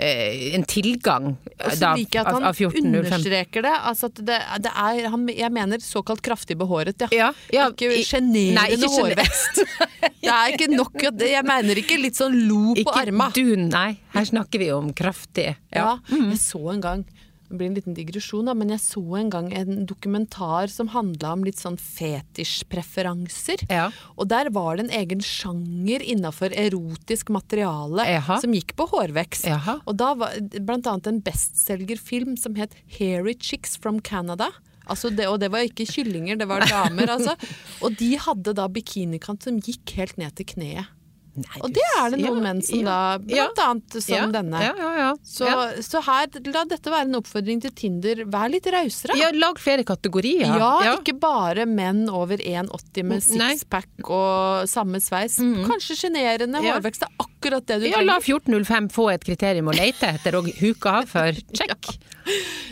en 0.00 0.64
tilgang 0.64 1.26
Og 1.34 1.74
så 1.76 1.92
liker 1.98 2.20
jeg 2.20 2.24
at 2.24 2.32
han 2.32 2.46
av 2.48 2.56
1405. 2.56 2.90
understreker 3.00 3.66
det. 3.66 3.74
Altså 3.90 4.08
at 4.10 4.20
det, 4.30 4.38
det 4.64 4.72
er, 4.72 5.08
han, 5.12 5.26
jeg 5.34 5.52
mener 5.54 5.84
såkalt 5.84 6.22
kraftig 6.24 6.56
behåret, 6.60 7.04
ja. 7.04 7.10
Ja, 7.12 7.30
ja, 7.52 7.68
ikke 7.70 8.00
sjenerende 8.06 8.78
Nei, 8.80 8.90
hårvekst. 8.96 9.62
det 10.24 10.32
er 10.34 10.54
ikke 10.54 10.70
nok 10.72 10.96
Jeg 11.20 11.44
mener 11.46 11.80
ikke 11.82 11.98
litt 12.00 12.18
sånn 12.18 12.36
lo 12.48 12.74
på 12.74 12.84
Ikke 12.84 12.96
arma. 13.04 13.30
dun, 13.36 13.68
nei. 13.72 13.98
Her 14.14 14.28
snakker 14.28 14.62
vi 14.62 14.70
om 14.74 14.92
kraftig. 14.96 15.52
Ja, 15.74 15.96
ja. 15.96 16.22
jeg 16.30 16.40
så 16.40 16.62
en 16.72 16.84
gang 16.84 17.04
det 17.50 17.58
blir 17.58 17.66
en 17.66 17.74
liten 17.74 17.96
digresjon, 17.96 18.46
da, 18.46 18.54
men 18.54 18.70
jeg 18.70 18.82
så 18.84 19.02
en 19.18 19.30
gang 19.32 19.48
en 19.58 19.82
dokumentar 19.90 20.70
som 20.70 20.92
handla 20.92 21.32
om 21.34 21.42
litt 21.42 21.58
sånn 21.58 21.78
fetisjpreferanser. 21.82 23.64
Ja. 23.66 23.88
Og 24.14 24.30
der 24.30 24.52
var 24.54 24.78
det 24.78 24.86
en 24.86 24.94
egen 25.00 25.24
sjanger 25.24 26.04
innafor 26.14 26.54
erotisk 26.54 27.32
materiale 27.34 28.06
Eha. 28.06 28.38
som 28.42 28.54
gikk 28.54 28.76
på 28.78 28.86
hårvekst. 28.92 29.48
Eha. 29.50 29.80
Og 29.82 29.98
da 29.98 30.12
var 30.20 30.38
blant 30.62 30.86
annet 30.86 31.10
en 31.10 31.22
bestselgerfilm 31.26 32.38
som 32.38 32.54
het 32.60 32.78
Hairy 33.00 33.34
Chicks 33.34 33.74
from 33.80 33.98
Canada. 33.98 34.52
Altså 34.90 35.10
det, 35.10 35.26
og 35.30 35.40
det 35.42 35.50
var 35.50 35.66
ikke 35.66 35.88
kyllinger, 35.90 36.38
det 36.38 36.46
var 36.50 36.64
damer, 36.70 37.10
altså. 37.18 37.34
Og 37.84 37.94
de 37.98 38.14
hadde 38.18 38.54
da 38.58 38.66
bikinikant 38.70 39.46
som 39.46 39.60
gikk 39.62 39.94
helt 39.98 40.18
ned 40.18 40.34
til 40.38 40.48
kneet. 40.54 40.90
Nei, 41.40 41.60
Og 41.64 41.72
det 41.74 41.84
er 41.98 42.10
det 42.14 42.18
noen 42.20 42.38
ja, 42.38 42.44
menn 42.44 42.60
som 42.66 42.80
ja, 42.80 42.84
da 42.86 43.18
Blant 43.24 43.60
annet 43.64 43.96
som 44.04 44.14
ja, 44.14 44.26
denne. 44.34 44.60
Ja, 44.64 44.72
ja, 44.78 44.90
ja. 45.00 45.10
Så, 45.24 45.46
ja. 45.48 45.64
så 45.84 46.02
her, 46.06 46.28
la 46.52 46.64
dette 46.68 46.92
være 46.92 47.08
en 47.08 47.18
oppfordring 47.20 47.62
til 47.64 47.72
Tinder. 47.76 48.22
Vær 48.30 48.50
litt 48.52 48.66
rausere. 48.74 49.16
ja, 49.20 49.30
lag 49.36 49.58
flere 49.62 49.84
kategorier. 49.88 50.46
Ja, 50.60 50.70
ikke 50.96 51.14
bare 51.20 51.66
menn 51.70 52.04
over 52.12 52.36
1,80 52.42 53.06
med 53.08 53.24
sixpack 53.24 54.10
og 54.10 54.68
samme 54.70 55.00
sveis. 55.02 55.38
Kanskje 55.40 55.96
sjenerende 56.04 56.60
Ja. 56.64 56.76
hårvekst 56.76 57.06
er 57.08 57.12
akkurat 57.24 57.66
det 57.70 57.80
du 57.82 57.88
Ja, 57.90 58.00
la 58.04 58.18
1405 58.20 58.90
få 58.92 59.08
et 59.14 59.24
kriterium 59.24 59.70
å 59.72 59.76
lete 59.76 60.10
etter 60.14 60.36
og 60.40 60.50
huke 60.60 60.92
av 61.00 61.08
for. 61.10 61.32
Check. 61.56 61.90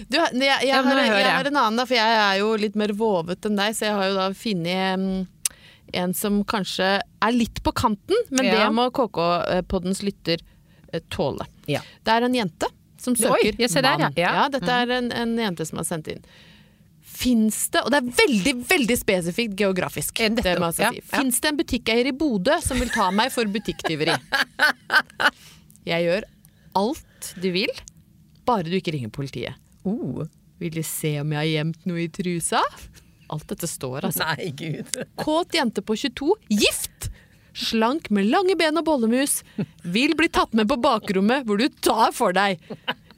Du, 0.09 0.15
jeg, 0.15 0.37
jeg, 0.45 0.69
Ja, 0.69 0.83
har, 0.85 0.99
jeg 1.01 1.09
jeg. 1.09 1.31
har 1.35 1.47
en 1.49 1.57
annen, 1.57 1.79
da, 1.81 1.85
for 1.89 1.97
jeg 1.97 2.19
er 2.21 2.37
jo 2.39 2.51
litt 2.61 2.77
mer 2.79 2.93
vovet 2.95 3.49
enn 3.49 3.57
deg, 3.59 3.75
så 3.75 3.89
jeg 3.89 3.97
har 3.97 4.07
jo 4.11 4.15
da 4.15 4.27
funnet 4.37 5.01
mm, 5.01 5.17
en 5.93 6.15
som 6.15 6.41
kanskje 6.45 6.89
er 7.01 7.33
litt 7.35 7.63
på 7.65 7.73
kanten, 7.73 8.17
men 8.31 8.47
Ja. 8.47 8.65
det 8.65 8.75
må 8.75 8.89
KK-poddens 8.91 10.03
lytter 10.03 10.43
eh, 10.93 11.01
tåle. 11.09 11.47
Ja. 11.67 11.81
Det 12.05 12.13
er 12.13 12.23
en 12.29 12.35
jente 12.35 12.67
som 12.99 13.15
søker 13.17 13.55
Oi, 13.55 13.83
mann. 13.83 14.13
ja. 14.17 14.33
Ja. 14.35 14.49
Dette 14.53 14.69
er 14.71 14.91
en, 14.99 15.13
en 15.13 15.37
jente 15.39 15.67
som 15.67 15.79
har 15.79 15.85
sendt 15.89 16.09
inn. 16.09 16.25
Fins 17.09 17.69
det, 17.73 17.81
og 17.83 17.91
det 17.91 17.99
er 18.03 18.11
veldig 18.19 18.53
veldig 18.69 18.97
spesifikt 19.01 19.57
geografisk, 19.59 20.15
det 20.37 20.59
må 20.61 20.69
jeg 20.77 20.99
si. 20.99 21.01
Fins 21.09 21.41
det 21.41 21.51
en 21.51 21.57
butikkeier 21.59 22.07
i 22.11 22.13
Bodø 22.15 22.59
som 22.63 22.79
vil 22.79 22.91
ta 22.95 23.09
meg 23.11 23.33
for 23.35 23.49
butikktyveri? 23.51 24.15
Jeg 25.89 26.05
gjør 26.05 26.27
alt 26.77 27.31
du 27.41 27.49
vil, 27.55 27.71
bare 28.47 28.69
du 28.69 28.77
ikke 28.77 28.93
ringer 28.95 29.11
politiet. 29.15 29.57
Uh. 29.89 30.27
Vil 30.61 30.75
du 30.75 30.83
se 30.83 31.15
om 31.23 31.31
jeg 31.33 31.39
har 31.39 31.47
gjemt 31.49 31.85
noe 31.87 32.01
i 32.03 32.09
trusa? 32.13 32.61
Alt 33.29 33.49
dette 33.53 33.69
står, 33.69 34.07
altså. 34.09 34.25
Nei, 34.25 34.51
gud. 34.57 34.99
Kåt 35.21 35.55
jente 35.57 35.83
på 35.85 35.97
22, 35.99 36.31
gift! 36.49 37.11
Slank 37.59 38.07
med 38.15 38.29
lange 38.31 38.55
ben 38.57 38.77
og 38.79 38.85
bollemus. 38.87 39.41
Vil 39.83 40.13
bli 40.19 40.29
tatt 40.31 40.53
med 40.55 40.69
på 40.71 40.77
bakrommet 40.81 41.47
hvor 41.49 41.59
du 41.59 41.67
tar 41.83 42.13
for 42.15 42.37
deg. 42.37 42.61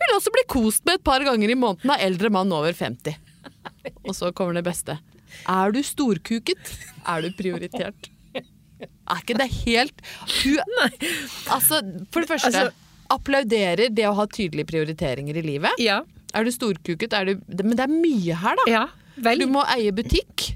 Vil 0.01 0.15
også 0.17 0.33
bli 0.33 0.45
kost 0.49 0.87
med 0.89 0.97
et 0.97 1.05
par 1.05 1.21
ganger 1.27 1.53
i 1.53 1.59
måneden 1.61 1.93
av 1.93 2.01
eldre 2.01 2.31
mann 2.33 2.53
over 2.57 2.73
50. 2.73 3.19
Og 4.07 4.15
så 4.17 4.31
kommer 4.33 4.57
det 4.57 4.65
beste. 4.65 4.97
Er 5.51 5.75
du 5.77 5.83
storkuket, 5.85 6.73
er 7.07 7.27
du 7.27 7.35
prioritert. 7.37 8.09
Er 8.81 9.19
ikke 9.21 9.37
det 9.37 9.47
helt 9.67 9.99
Hun 10.41 10.61
Altså, 11.53 11.83
for 12.09 12.23
det 12.25 12.31
første 12.31 12.49
Altså- 12.49 12.71
Applauderer 13.11 13.91
det 13.93 14.07
å 14.09 14.15
ha 14.17 14.25
tydelige 14.31 14.69
prioriteringer 14.71 15.37
i 15.37 15.43
livet. 15.43 15.81
Ja. 15.83 15.99
Er 16.33 16.47
du 16.47 16.51
storkuket, 16.55 17.13
er 17.13 17.27
du 17.27 17.41
Men 17.59 17.75
det 17.77 17.85
er 17.85 17.93
mye 17.93 18.37
her, 18.39 18.57
da. 18.63 18.67
Ja, 18.71 18.85
vel. 19.25 19.45
Du 19.45 19.53
må 19.53 19.65
eie 19.75 19.93
butikk. 19.95 20.51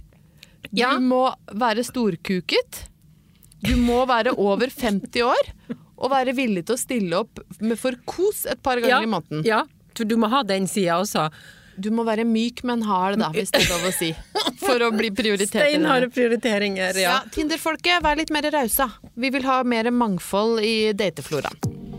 Ja. 0.74 0.94
Du 0.96 1.06
må 1.06 1.26
være 1.54 1.84
storkuket. 1.86 2.84
Du 3.64 3.74
må 3.80 4.02
være 4.10 4.34
over 4.36 4.68
50 4.68 5.24
år 5.24 5.50
og 5.94 6.10
være 6.12 6.34
villig 6.36 6.66
til 6.68 6.76
å 6.76 6.80
stille 6.80 7.20
opp 7.22 7.40
med 7.64 7.78
for 7.80 7.96
kos 8.08 8.44
et 8.50 8.60
par 8.64 8.80
ganger 8.82 8.98
ja. 8.98 9.04
i 9.06 9.10
måneden. 9.10 9.44
Ja, 9.46 9.62
du 9.94 10.16
må 10.20 10.28
ha 10.32 10.42
den 10.46 10.66
sida 10.68 10.98
også. 11.00 11.28
Du 11.80 11.90
må 11.94 12.04
være 12.06 12.22
myk, 12.26 12.62
men 12.66 12.84
hard, 12.86 13.18
da, 13.18 13.32
hvis 13.34 13.50
det 13.54 13.64
er 13.64 13.72
lov 13.72 13.88
å 13.88 13.94
si. 13.94 14.12
For 14.62 14.82
å 14.86 14.92
bli 14.94 15.10
prioritert. 15.14 15.56
Steinharde 15.64 16.10
prioriteringer, 16.14 17.00
Ja, 17.02 17.16
Tinder-folket, 17.34 17.98
vær 18.04 18.20
litt 18.20 18.30
mer 18.34 18.46
rause. 18.54 18.86
Vi 19.18 19.32
vil 19.34 19.46
ha 19.48 19.62
mer 19.66 19.90
mangfold 19.90 20.62
i 20.62 20.92
datefloraen. 20.94 21.93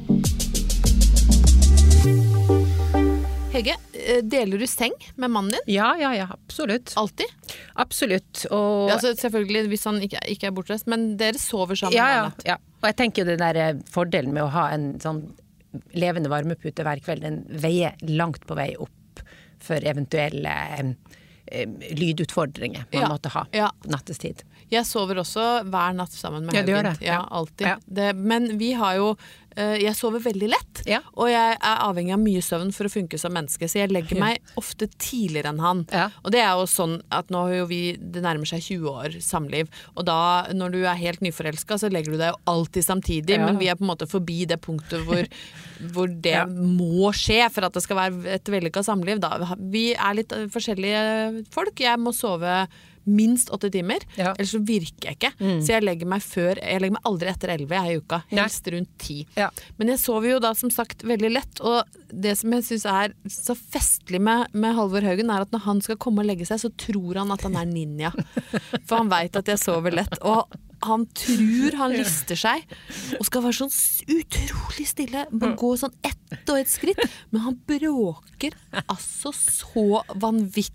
Hege, 3.55 3.75
eh, 3.93 4.19
deler 4.23 4.59
du 4.59 4.67
seng 4.67 4.91
med 5.15 5.31
mannen 5.31 5.53
din? 5.55 5.73
Ja, 5.77 5.93
ja, 5.99 6.09
ja, 6.15 6.27
absolutt. 6.33 6.91
Alltid? 6.99 7.31
Absolutt. 7.79 8.45
Og 8.51 8.91
Altså, 8.91 9.13
selvfølgelig 9.15 9.69
hvis 9.71 9.85
han 9.87 10.01
ikke, 10.03 10.19
ikke 10.33 10.49
er 10.49 10.55
bortreist, 10.57 10.89
men 10.91 11.13
dere 11.19 11.39
sover 11.39 11.79
sammen 11.79 11.95
ja, 11.95 12.07
ja, 12.17 12.25
ja. 12.45 12.57
Og 12.81 12.89
jeg 12.91 12.97
tenker 12.99 13.23
jo 13.23 13.29
den 13.31 13.39
der 13.41 13.59
eh, 13.61 13.79
fordelen 13.91 14.35
med 14.35 14.43
å 14.43 14.51
ha 14.53 14.67
en 14.75 14.89
sånn 14.99 15.23
levende 15.95 16.31
varmepute 16.31 16.83
hver 16.87 16.99
kveld, 17.03 17.23
den 17.25 17.41
veier 17.63 17.95
langt 18.07 18.43
på 18.47 18.55
vei 18.59 18.73
opp 18.79 19.23
for 19.63 19.79
eventuelle 19.87 20.51
eh, 20.75 21.65
lydutfordringer 21.95 22.85
man 22.91 23.01
Ja, 23.01 23.09
måtte 23.11 23.31
ha 23.35 23.45
ja. 23.55 23.71
nattestid. 23.87 24.43
Jeg 24.71 24.87
sover 24.89 25.19
også 25.21 25.43
hver 25.69 25.93
natt 25.95 26.13
sammen 26.15 26.47
med 26.47 26.57
Ja, 26.57 26.63
du 26.65 26.71
gjør 26.73 26.87
det, 26.89 26.95
Ja, 27.05 27.19
alltid. 27.29 27.83
Det, 27.85 28.11
men 28.17 28.57
vi 28.59 28.73
har 28.73 28.95
jo 28.97 29.11
Jeg 29.55 29.95
sover 29.95 30.19
veldig 30.19 30.49
lett, 30.51 30.81
Ja. 30.85 30.99
og 31.15 31.29
jeg 31.31 31.57
er 31.61 31.77
avhengig 31.85 32.11
av 32.13 32.19
mye 32.19 32.41
søvn 32.43 32.73
for 32.75 32.85
å 32.85 32.91
funke 32.91 33.17
som 33.17 33.31
menneske, 33.33 33.69
så 33.71 33.79
jeg 33.79 33.91
legger 33.91 34.19
meg 34.19 34.39
ofte 34.59 34.87
tidligere 34.99 35.53
enn 35.53 35.59
han. 35.63 35.85
Ja. 35.93 36.09
Og 36.25 36.31
det 36.35 36.41
er 36.41 36.51
jo 36.59 36.65
sånn 36.67 36.97
at 37.11 37.29
nå 37.31 37.45
har 37.47 37.53
jo 37.61 37.65
vi 37.69 37.95
Det 37.95 38.21
nærmer 38.21 38.45
seg 38.45 38.59
20 38.61 38.89
år 38.91 39.15
samliv, 39.23 39.67
og 39.95 40.05
da, 40.05 40.47
når 40.53 40.71
du 40.71 40.79
er 40.85 40.95
helt 40.99 41.21
nyforelska, 41.21 41.77
så 41.79 41.89
legger 41.91 42.11
du 42.11 42.17
deg 42.17 42.33
jo 42.33 42.41
alltid 42.51 42.83
samtidig, 42.83 43.29
Ja. 43.37 43.45
men 43.45 43.57
vi 43.57 43.67
er 43.69 43.75
på 43.75 43.83
en 43.87 43.91
måte 43.95 44.07
forbi 44.09 44.45
det 44.45 44.59
punktet 44.61 45.05
hvor, 45.05 45.23
hvor 45.93 46.07
det 46.21 46.47
må 46.51 47.11
skje 47.15 47.49
for 47.51 47.63
at 47.65 47.73
det 47.73 47.83
skal 47.83 47.97
være 47.97 48.35
et 48.35 48.43
vellykka 48.51 48.83
samliv. 48.83 49.19
Da. 49.23 49.55
Vi 49.59 49.93
er 49.95 50.13
litt 50.15 50.31
eh, 50.35 50.47
forskjellige 50.51 51.45
folk. 51.51 51.79
Jeg 51.79 51.97
må 51.99 52.11
sove 52.13 52.67
minst 53.05 53.49
åtte 53.53 53.69
timer, 53.71 54.03
Ja. 54.17 54.33
ellers 54.37 54.51
så 54.55 54.59
virker 54.65 55.09
jeg 55.11 55.17
ikke. 55.19 55.31
Så 55.61 55.67
jeg 55.75 55.83
legger 55.83 56.07
meg 56.07 56.21
før 56.21 56.55
Jeg 56.61 56.81
legger 56.81 56.95
meg 56.97 57.05
aldri 57.05 57.27
etter 57.29 57.49
elleve 57.53 57.81
i 57.91 57.97
uka, 57.97 58.23
helst 58.31 58.67
rundt 58.73 58.89
ti. 58.97 59.25
Ja. 59.37 59.49
Men 59.77 59.87
jeg 59.93 59.99
sover 59.99 60.31
jo 60.35 60.39
da 60.39 60.53
som 60.53 60.69
sagt 60.73 61.03
veldig 61.03 61.31
lett, 61.31 61.61
og 61.61 61.83
det 62.11 62.37
som 62.37 62.51
jeg 62.53 62.63
syns 62.63 62.85
er 62.85 63.13
så 63.29 63.55
festlig 63.55 64.21
med, 64.21 64.47
med 64.53 64.75
Halvor 64.75 65.01
Haugen, 65.05 65.29
er 65.29 65.41
at 65.45 65.51
når 65.51 65.65
han 65.65 65.81
skal 65.81 65.97
komme 65.97 66.19
og 66.23 66.29
legge 66.29 66.45
seg, 66.47 66.59
så 66.59 66.71
tror 66.77 67.15
han 67.21 67.31
at 67.31 67.41
han 67.43 67.55
er 67.55 67.65
ninja. 67.65 68.11
For 68.85 68.97
han 68.97 69.09
veit 69.09 69.35
at 69.35 69.45
jeg 69.47 69.59
sover 69.61 69.91
lett. 69.93 70.17
Og 70.25 70.45
han 70.85 71.05
tror 71.17 71.75
han 71.79 71.93
lister 71.95 72.35
seg 72.37 72.61
og 73.17 73.25
skal 73.25 73.41
være 73.41 73.57
sånn 73.57 73.71
utrolig 74.19 74.85
stille. 74.87 75.25
Bare 75.31 75.55
gå 75.57 75.71
sånn 75.81 75.93
ett 76.05 76.49
og 76.51 76.59
ett 76.59 76.69
skritt. 76.69 76.99
Men 77.31 77.41
han 77.47 77.59
bråker 77.67 78.53
altså 78.85 79.31
så 79.33 80.03
vanvittig. 80.15 80.73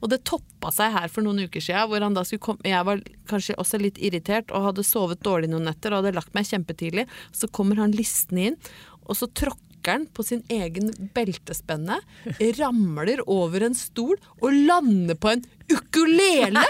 Og 0.00 0.10
det 0.12 0.22
toppa 0.28 0.72
seg 0.74 0.94
her 0.96 1.12
for 1.12 1.24
noen 1.26 1.44
uker 1.46 1.62
siden, 1.62 1.90
hvor 1.90 2.04
han 2.04 2.16
da 2.16 2.24
skulle 2.26 2.42
komme 2.42 2.72
Jeg 2.72 2.88
var 2.88 3.02
kanskje 3.30 3.58
også 3.60 3.80
litt 3.82 4.00
irritert 4.02 4.52
og 4.52 4.70
hadde 4.70 4.86
sovet 4.86 5.22
dårlig 5.24 5.50
noen 5.52 5.68
netter 5.70 5.92
og 5.92 6.02
hadde 6.02 6.16
lagt 6.18 6.34
meg 6.36 6.48
kjempetidlig. 6.48 7.06
Så 7.36 7.50
kommer 7.52 7.82
han 7.82 7.94
listende 7.96 8.52
inn, 8.52 8.58
og 9.06 9.18
så 9.18 9.28
tråkker 9.28 9.68
han 9.88 10.04
på 10.14 10.22
sin 10.22 10.44
egen 10.52 10.92
beltespenne, 11.14 11.96
ramler 12.60 13.22
over 13.26 13.66
en 13.66 13.74
stol 13.74 14.14
og 14.38 14.54
lander 14.54 15.18
på 15.18 15.32
en 15.32 15.42
ukulele! 15.72 16.62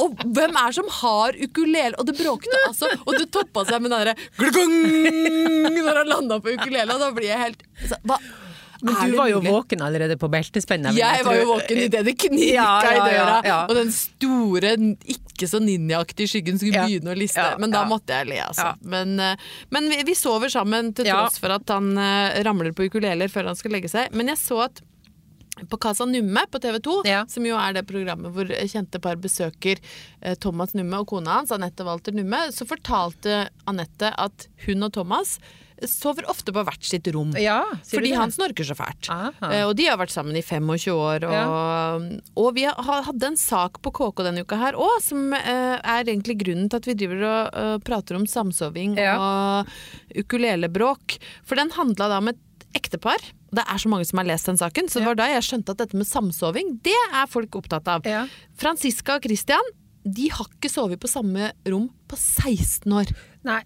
Og 0.00 0.18
hvem 0.24 0.56
er 0.56 0.72
det 0.72 0.76
som 0.80 0.90
har 1.00 1.38
ukulele? 1.38 1.94
Og 1.98 2.08
det 2.08 2.16
bråkte 2.18 2.62
altså, 2.66 2.90
og 3.04 3.18
det 3.18 3.30
toppa 3.34 3.64
seg 3.68 3.82
med 3.82 3.94
den 3.94 4.10
derre 4.10 4.14
når 5.80 6.02
han 6.02 6.10
landa 6.10 6.40
på 6.42 6.54
ukulele, 6.56 6.94
og 6.94 7.02
da 7.02 7.10
blir 7.14 7.30
jeg 7.30 7.44
helt 7.44 7.66
altså, 7.78 8.00
hva, 8.08 8.18
Men 8.82 8.96
er 8.96 9.10
du 9.10 9.16
var 9.16 9.28
jo 9.28 9.40
mulig? 9.40 9.50
våken 9.52 9.82
allerede 9.86 10.16
på 10.20 10.28
beltespennet. 10.32 10.94
Jeg, 10.96 11.16
Jeg 11.20 11.24
var 11.26 11.34
jo 11.36 11.46
våken 11.52 11.78
idet 11.84 12.04
det 12.06 12.14
knirka 12.18 12.54
Ja, 12.54 12.82
ja, 12.82 12.90
i 12.90 12.98
døra, 13.12 13.36
ja, 13.36 13.40
ja. 13.44 13.58
og 13.68 13.74
den 13.76 13.90
store, 13.92 14.74
ikke 15.04 15.48
så 15.50 15.60
ninjaaktige 15.60 16.28
skyggen 16.32 16.58
skulle 16.58 16.74
Ja. 16.80 16.86
begynne 16.86 17.12
å 17.14 17.18
liste. 17.18 17.36
Ja, 17.40 17.56
Men 17.58 17.70
da 17.70 17.84
måtte 17.84 18.08
jeg 18.16 18.26
le, 18.28 18.40
altså. 18.46 18.70
Ja. 18.70 18.74
Men, 18.82 19.18
eh, 19.20 19.36
men 19.70 19.88
vi, 19.90 20.02
vi 20.04 20.14
sover 20.14 20.48
sammen 20.48 20.94
til 20.94 21.06
Ja. 21.06 21.20
tross 21.26 21.38
for 21.38 21.50
at 21.50 21.68
han 21.68 21.96
eh, 21.98 22.42
ramler 22.42 22.72
på 22.72 22.88
ukuleler 22.88 23.28
før 23.28 23.46
han 23.52 23.56
skal 23.56 23.72
legge 23.72 23.88
seg. 23.88 24.12
Men 24.12 24.28
jeg 24.28 24.36
så 24.38 24.64
at 24.64 24.80
på 25.68 25.76
Casa 25.78 26.06
Numme 26.06 26.40
på 26.50 26.58
TV 26.58 26.78
2, 26.80 27.02
Ja. 27.04 27.24
som 27.28 27.44
jo 27.44 27.54
er 27.58 27.74
det 27.74 27.86
programmet 27.86 28.32
hvor 28.32 28.46
kjente 28.48 28.98
par 29.02 29.16
besøker 29.16 29.76
eh, 30.22 30.34
Thomas 30.40 30.72
Numme 30.72 31.00
og 31.02 31.06
kona 31.08 31.40
hans, 31.40 31.50
Anette 31.52 31.84
Walter 31.84 32.12
Numme, 32.12 32.46
så 32.50 32.64
fortalte 32.66 33.48
Anette 33.68 34.14
at 34.16 34.46
hun 34.66 34.82
og 34.84 34.92
Thomas 34.92 35.38
sover 35.88 36.26
ofte 36.28 36.52
på 36.52 36.62
hvert 36.66 36.82
sitt 36.84 37.06
rom. 37.14 37.30
Ja, 37.40 37.62
Fordi 37.88 38.12
han 38.16 38.30
snorker 38.34 38.66
så 38.66 38.74
fælt. 38.76 39.08
Aha. 39.12 39.30
Eh, 39.52 39.64
og 39.68 39.74
de 39.78 39.86
har 39.88 39.96
vært 40.00 40.12
sammen 40.12 40.36
i 40.36 40.42
25 40.42 40.92
år. 40.92 41.24
Og, 41.30 42.20
og 42.36 42.50
vi 42.56 42.64
har- 42.68 43.02
hadde 43.06 43.26
en 43.30 43.36
sak 43.40 43.80
på 43.82 43.92
KK 43.92 44.24
denne 44.26 44.42
uka 44.44 44.56
her 44.60 44.74
òg, 44.74 45.00
som 45.02 45.32
eh, 45.32 45.78
er 45.80 46.04
egentlig 46.04 46.38
grunnen 46.42 46.68
til 46.68 46.76
at 46.82 46.86
vi 46.90 46.94
driver 46.94 47.24
og 47.24 47.54
eh, 47.62 47.78
prater 47.86 48.16
om 48.18 48.26
samsoving 48.26 48.96
Ja. 48.98 49.16
og 49.16 49.66
ukulelebråk. 50.16 51.18
For 51.44 51.56
den 51.60 51.70
handla 51.76 52.08
da 52.10 52.18
om 52.18 52.28
et 52.32 52.38
ektepar. 52.76 53.18
Det 53.50 53.64
er 53.66 53.80
så 53.82 53.88
mange 53.90 54.06
som 54.06 54.20
har 54.20 54.28
lest 54.28 54.46
den 54.46 54.58
saken, 54.60 54.86
så 54.86 55.00
det 55.00 55.08
var 55.08 55.16
da 55.18 55.26
jeg 55.32 55.42
skjønte 55.42 55.72
at 55.74 55.80
dette 55.82 55.96
med 55.98 56.06
samsoving, 56.06 56.76
det 56.86 56.94
er 57.10 57.26
folk 57.26 57.56
opptatt 57.58 57.88
av. 57.90 58.04
Ja. 58.06 58.26
Franziska 58.60 59.16
og 59.18 59.24
Christian 59.26 59.72
de 60.06 60.28
har 60.32 60.46
ikke 60.46 60.70
sovet 60.70 61.00
på 61.02 61.10
samme 61.10 61.50
rom 61.68 61.90
på 62.08 62.16
16 62.16 62.86
år. 62.94 63.10
Nei. 63.44 63.58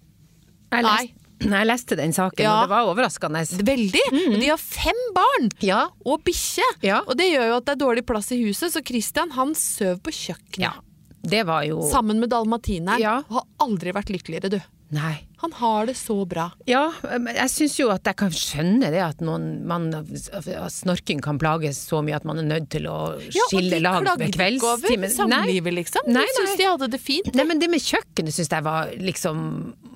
Nei. 0.73 1.13
Jeg 1.51 1.67
leste 1.67 1.95
den 1.97 2.13
saken, 2.13 2.43
Ja. 2.43 2.53
og 2.61 2.63
det 2.65 2.69
var 2.69 2.89
overraskende. 2.89 3.41
Veldig! 3.65 4.01
Og 4.33 4.39
de 4.41 4.47
har 4.49 4.57
fem 4.57 5.01
barn! 5.13 5.49
Ja. 5.61 5.87
Og 6.05 6.23
bikkje! 6.23 6.63
Ja. 6.81 7.01
Og 7.07 7.17
det 7.17 7.29
gjør 7.31 7.47
jo 7.51 7.57
at 7.57 7.65
det 7.65 7.71
er 7.75 7.81
dårlig 7.85 8.05
plass 8.05 8.31
i 8.31 8.41
huset, 8.45 8.71
så 8.73 8.81
Christian 8.85 9.31
han 9.31 9.53
søv 9.55 9.99
på 10.01 10.11
kjøkkenet. 10.11 10.59
ja. 10.59 10.73
Det 11.25 11.43
var 11.47 11.63
jo 11.65 11.81
Sammen 11.89 12.19
med 12.21 12.29
dalmatineren. 12.29 12.99
Ja. 13.01 13.23
Har 13.29 13.43
aldri 13.59 13.91
vært 13.91 14.11
lykkeligere, 14.13 14.49
du. 14.49 14.59
Nei. 14.95 15.15
Han 15.43 15.51
har 15.59 15.85
det 15.89 15.93
så 15.99 16.15
bra. 16.25 16.47
Ja, 16.65 16.87
jeg 17.03 17.49
syns 17.53 17.75
jo 17.77 17.89
at 17.93 18.07
jeg 18.07 18.15
kan 18.17 18.31
skjønne 18.33 18.87
det 18.93 19.01
at 19.03 19.19
noen, 19.21 19.59
man, 19.67 19.89
snorking 20.71 21.19
kan 21.21 21.37
plages 21.41 21.77
så 21.89 21.99
mye 22.05 22.15
at 22.17 22.25
man 22.25 22.39
er 22.41 22.47
nødt 22.47 22.69
til 22.73 22.87
å 22.89 22.95
skille 23.49 23.81
lag 23.83 24.07
ved 24.17 24.33
kveldstimen. 24.33 25.11
samlivet, 25.13 25.75
liksom. 25.75 26.07
Nei, 26.09 26.23
de 26.25 26.37
syns 26.39 26.55
de 26.61 26.69
hadde 26.69 26.89
det 26.95 27.01
fint. 27.03 27.29
Nei, 27.35 27.45
men 27.51 27.61
det 27.61 27.69
med 27.69 27.83
kjøkkenet 27.83 28.33
syns 28.37 28.49
jeg 28.55 28.65
var 28.65 28.93
liksom 28.97 29.43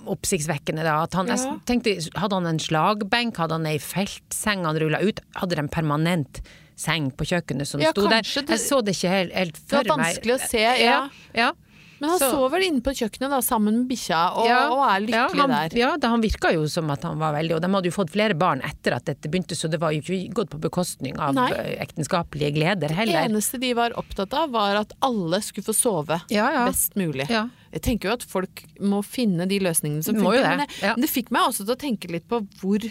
oppsiktsvekkende. 0.09 0.83
da. 0.83 1.03
At 1.03 1.13
han, 1.17 1.27
Ja. 1.27 1.35
jeg 1.35 1.65
tenkte, 1.65 1.95
Hadde 2.19 2.33
han 2.35 2.45
en 2.47 2.59
slagbenk, 2.59 3.38
hadde 3.38 3.51
han 3.57 3.65
ei 3.65 3.77
feltseng 3.79 4.65
han 4.65 4.77
rulla 4.77 4.99
ut? 5.01 5.19
Hadde 5.35 5.55
de 5.55 5.59
en 5.65 5.69
permanent 5.69 6.41
seng 6.79 7.12
på 7.12 7.25
kjøkkenet 7.27 7.67
som 7.67 7.81
Ja, 7.81 7.91
sto 7.91 8.07
der? 8.07 8.21
Jeg 8.23 8.59
så 8.59 8.83
det 8.83 8.95
ikke 8.95 9.09
helt, 9.09 9.33
helt 9.33 9.53
Det 9.53 9.69
for 9.69 9.83
var 9.83 9.97
meg. 9.97 10.15
vanskelig 10.15 10.35
å 10.38 10.47
se, 10.47 10.62
ja. 10.83 11.09
ja. 11.33 11.51
Men 11.99 12.09
han 12.13 12.19
Så- 12.19 12.31
sover 12.31 12.63
inne 12.63 12.81
på 12.81 12.93
kjøkkenet 12.95 13.29
da, 13.29 13.39
sammen 13.43 13.79
med 13.81 13.88
bikkja, 13.89 14.19
og, 14.38 14.47
Ja, 14.47 14.59
og 14.71 14.83
er 14.88 15.01
lykkelig 15.05 15.35
ja, 15.35 15.41
han, 15.41 15.49
der. 15.49 15.77
Ja, 15.77 15.97
da 15.97 16.09
han 16.09 16.21
virka 16.21 16.53
jo 16.53 16.65
som 16.67 16.89
at 16.91 17.03
han 17.03 17.19
var 17.19 17.33
veldig 17.35 17.55
Og 17.55 17.62
de 17.62 17.67
hadde 17.67 17.89
jo 17.91 17.91
fått 17.91 18.13
flere 18.13 18.38
barn 18.39 18.62
etter 18.62 18.95
at 18.95 19.05
dette 19.05 19.29
begynte, 19.29 19.55
så 19.55 19.69
det 19.69 19.79
var 19.81 19.91
jo 19.91 20.01
ikke 20.01 20.33
gått 20.33 20.49
på 20.49 20.59
bekostning 20.59 21.19
av 21.19 21.33
Nei. 21.35 21.51
eh, 21.51 21.83
ektenskapelige 21.83 22.53
gleder 22.55 22.89
Det 22.95 23.15
eneste 23.15 23.59
de 23.59 23.73
var 23.73 23.91
opptatt 23.99 24.33
av, 24.33 24.49
var 24.51 24.75
at 24.75 24.93
alle 25.01 25.41
skulle 25.41 25.65
få 25.65 25.75
sove 25.75 26.21
Ja, 26.31 26.65
best 26.65 26.95
mulig. 26.95 27.27
Jeg 27.29 27.81
tenker 27.81 28.09
jo 28.09 28.13
at 28.13 28.23
folk 28.23 28.63
må 28.81 29.03
finne 29.05 29.47
de 29.47 29.59
løsningene 29.59 30.03
som 30.03 30.15
funker. 30.15 30.57
Men, 30.57 30.67
men 30.81 31.01
det 31.01 31.09
fikk 31.09 31.29
meg 31.29 31.49
også 31.51 31.65
til 31.67 31.75
å 31.75 31.77
tenke 31.77 32.09
litt 32.09 32.27
på 32.27 32.41
hvor 32.62 32.89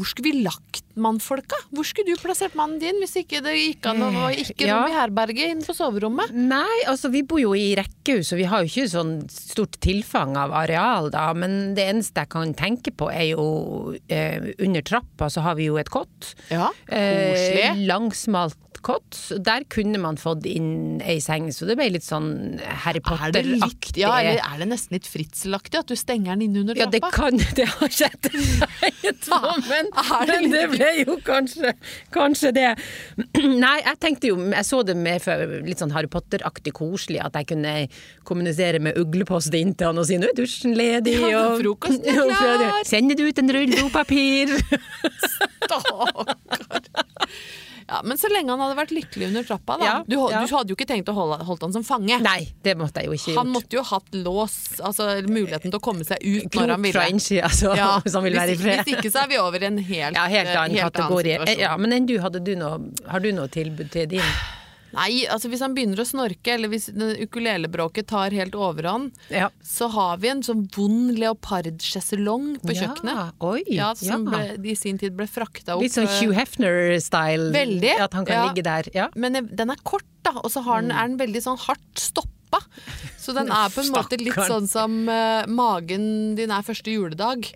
hvor 0.00 0.06
skulle 0.08 0.30
vi 0.32 0.42
lagt 0.44 0.84
mannfolka? 1.02 1.56
Hvor 1.74 1.86
skulle 1.88 2.14
du 2.14 2.20
plassert 2.22 2.54
mannen 2.58 2.78
din 2.82 3.00
hvis 3.02 3.16
ikke 3.22 3.40
det 3.44 3.54
gikk 3.56 3.88
an 3.90 4.02
å 4.06 4.28
ikke 4.30 4.66
Ja. 4.68 4.78
rom 4.82 4.90
i 4.92 4.96
herberget 4.98 5.50
innenfor 5.54 5.76
soverommet? 5.78 6.32
Nei, 6.36 6.82
altså 6.86 7.10
vi 7.10 7.22
bor 7.22 7.40
jo 7.42 7.54
i 7.58 7.74
rekkehus, 7.78 8.32
og 8.32 8.38
vi 8.42 8.48
har 8.50 8.62
jo 8.64 8.70
ikke 8.70 8.88
sånn 8.92 9.14
stort 9.32 9.80
tilfang 9.80 10.36
av 10.40 10.52
areal 10.62 11.10
da, 11.10 11.28
men 11.34 11.74
det 11.74 11.88
eneste 11.90 12.24
jeg 12.24 12.32
kan 12.36 12.54
tenke 12.54 12.92
på 12.94 13.10
er 13.12 13.30
jo 13.34 13.96
eh, 14.08 14.52
under 14.60 14.82
trappa 14.86 15.30
så 15.32 15.42
har 15.46 15.56
vi 15.58 15.70
jo 15.70 15.76
et 15.80 15.90
kott. 15.90 16.34
Ja, 16.50 16.70
Eh, 16.90 17.74
langsmalt 17.86 18.56
kott. 18.80 19.12
Der 19.44 19.64
kunne 19.68 19.98
man 20.00 20.16
fått 20.16 20.46
inn 20.48 21.02
ei 21.04 21.18
seng, 21.20 21.50
så 21.52 21.66
det 21.68 21.74
ble 21.76 21.90
litt 21.92 22.04
sånn 22.06 22.58
Harry 22.86 22.96
Er 22.96 23.04
Potter-aktig. 23.04 23.98
ja, 24.00 24.08
eller 24.16 24.40
er 24.40 24.62
det 24.62 24.68
nesten 24.70 24.96
litt 24.96 25.04
fritzelaktig 25.04 25.82
at 25.82 25.90
du 25.92 25.94
stenger 26.00 26.32
den 26.32 26.46
inne 26.48 26.62
under 26.62 26.74
trappa? 26.78 26.88
Ja, 26.88 26.90
det 26.90 27.12
kan 27.12 27.36
Det 27.58 27.66
har 27.68 27.92
skjedd 27.92 28.30
men, 29.68 29.90
men 30.26 30.50
det 30.50 30.62
litt- 30.70 30.80
ble 30.90 31.04
jo 31.06 31.16
kanskje, 31.24 31.72
kanskje 32.14 32.52
det. 32.56 32.68
Nei, 33.64 33.76
jeg 33.84 33.96
tenkte 34.02 34.30
jo 34.30 34.38
Jeg 34.50 34.66
så 34.66 34.82
det 34.86 34.96
med 34.98 35.24
litt 35.66 35.80
sånn 35.82 35.94
Harry 35.94 36.10
Potter-aktig 36.10 36.74
koselig, 36.76 37.20
at 37.24 37.36
jeg 37.38 37.50
kunne 37.54 37.74
kommunisere 38.28 38.82
med 38.82 38.98
uglepost 39.00 39.54
inn 39.56 39.74
til 39.74 39.90
han 39.90 40.00
og 40.00 40.08
si 40.08 40.18
'nå 40.18 40.30
er 40.30 40.36
dusjen 40.36 40.76
ledig', 40.76 41.18
Ja, 41.30 41.46
og 41.50 41.60
frokosten 41.62 42.06
er 42.10 42.34
klar. 42.34 42.84
Sender 42.86 43.18
du 43.18 43.26
ut 43.28 43.38
en 43.38 43.54
rull 43.56 43.74
dopapir? 43.74 44.54
Stakkar. 45.66 46.36
Ja, 47.90 48.00
men 48.04 48.18
så 48.18 48.28
lenge 48.30 48.54
han 48.54 48.60
hadde 48.62 48.76
vært 48.78 48.92
lykkelig 48.94 49.28
under 49.32 49.46
trappa, 49.48 49.76
da. 49.80 49.86
Ja, 49.88 49.94
du, 50.06 50.14
ja. 50.30 50.44
du 50.46 50.54
hadde 50.54 50.70
jo 50.70 50.76
ikke 50.78 50.86
tenkt 50.86 51.10
å 51.10 51.14
holde 51.16 51.40
holdt 51.48 51.64
han 51.66 51.74
som 51.74 51.82
fange. 51.86 52.20
Nei, 52.22 52.44
det 52.62 52.76
måtte 52.78 53.02
jeg 53.02 53.10
jo 53.10 53.16
ikke 53.18 53.34
Han 53.40 53.50
måtte 53.50 53.80
jo 53.80 53.82
hatt 53.88 54.14
lås, 54.14 54.54
altså 54.78 55.08
muligheten 55.26 55.74
til 55.74 55.80
å 55.80 55.82
komme 55.82 56.06
seg 56.06 56.22
ut 56.22 56.54
når 56.54 56.74
han 56.76 56.86
ville. 56.86 56.94
fra 56.94 57.48
altså, 57.48 57.74
Ja, 57.80 57.90
hvis 58.04 58.62
hvis, 58.62 58.94
ikke 58.94 59.10
så 59.10 59.24
er 59.24 59.32
vi 59.34 59.40
over 59.42 59.66
i 59.66 59.70
en 59.72 59.82
helt, 59.82 60.14
Ja, 60.14 60.28
helt 60.30 60.54
annen 60.54 60.78
helt 60.78 60.94
kategori. 60.94 61.36
Annen 61.40 61.66
ja, 61.66 61.74
men 61.80 62.06
du, 62.06 62.14
du 62.38 62.54
noe, 62.60 62.78
har 63.10 63.26
du 63.26 63.32
noe 63.34 63.50
tilbud 63.50 63.90
til 63.90 64.06
din? 64.14 64.32
Nei, 64.92 65.24
altså 65.30 65.48
hvis 65.52 65.60
han 65.62 65.74
begynner 65.76 66.00
å 66.02 66.06
snorke, 66.08 66.54
eller 66.56 66.68
hvis 66.72 66.88
ukulelebråket 66.90 68.08
tar 68.10 68.30
helt 68.36 68.54
overhånd, 68.58 69.12
Ja. 69.30 69.48
så 69.62 69.88
har 69.90 70.16
vi 70.18 70.28
en 70.28 70.42
sånn 70.42 70.64
vond 70.74 71.16
leopardsjeselong 71.18 72.60
på 72.62 72.74
Ja, 72.74 72.80
kjøkkenet. 72.88 73.32
oi, 73.40 73.62
Ja, 73.68 73.92
som. 73.94 74.24
Ble, 74.24 74.56
i 74.64 74.74
sin 74.74 74.98
tid 74.98 75.16
ble 75.16 75.26
frakta 75.26 75.76
opp. 75.76 75.82
Litt 75.82 75.92
sånn 75.92 76.08
eh, 76.08 76.20
Hugh 76.20 76.34
Hefner-style. 76.34 77.52
Veldig, 77.54 77.94
At 78.00 78.12
han 78.14 78.26
kan 78.26 78.48
ligge 78.48 78.62
der. 78.64 78.88
Ja. 78.94 79.08
Men 79.14 79.32
den 79.46 79.70
er 79.70 79.76
kort, 79.84 80.04
da, 80.22 80.32
og 80.42 80.50
så 80.50 80.62
har 80.64 80.82
den, 80.82 80.90
er 80.92 81.08
den 81.08 81.18
veldig 81.18 81.42
sånn 81.42 81.58
hardt 81.58 81.98
stoppa. 82.50 82.60
Så 83.20 83.32
den 83.36 83.50
er 83.52 83.68
på 83.70 83.80
en 83.84 83.92
måte 83.94 84.18
litt 84.20 84.34
sånn 84.34 84.66
som 84.68 84.94
uh, 85.08 85.46
magen 85.46 86.34
din 86.36 86.50
er 86.50 86.62
første 86.66 86.90
juledag. 86.90 87.46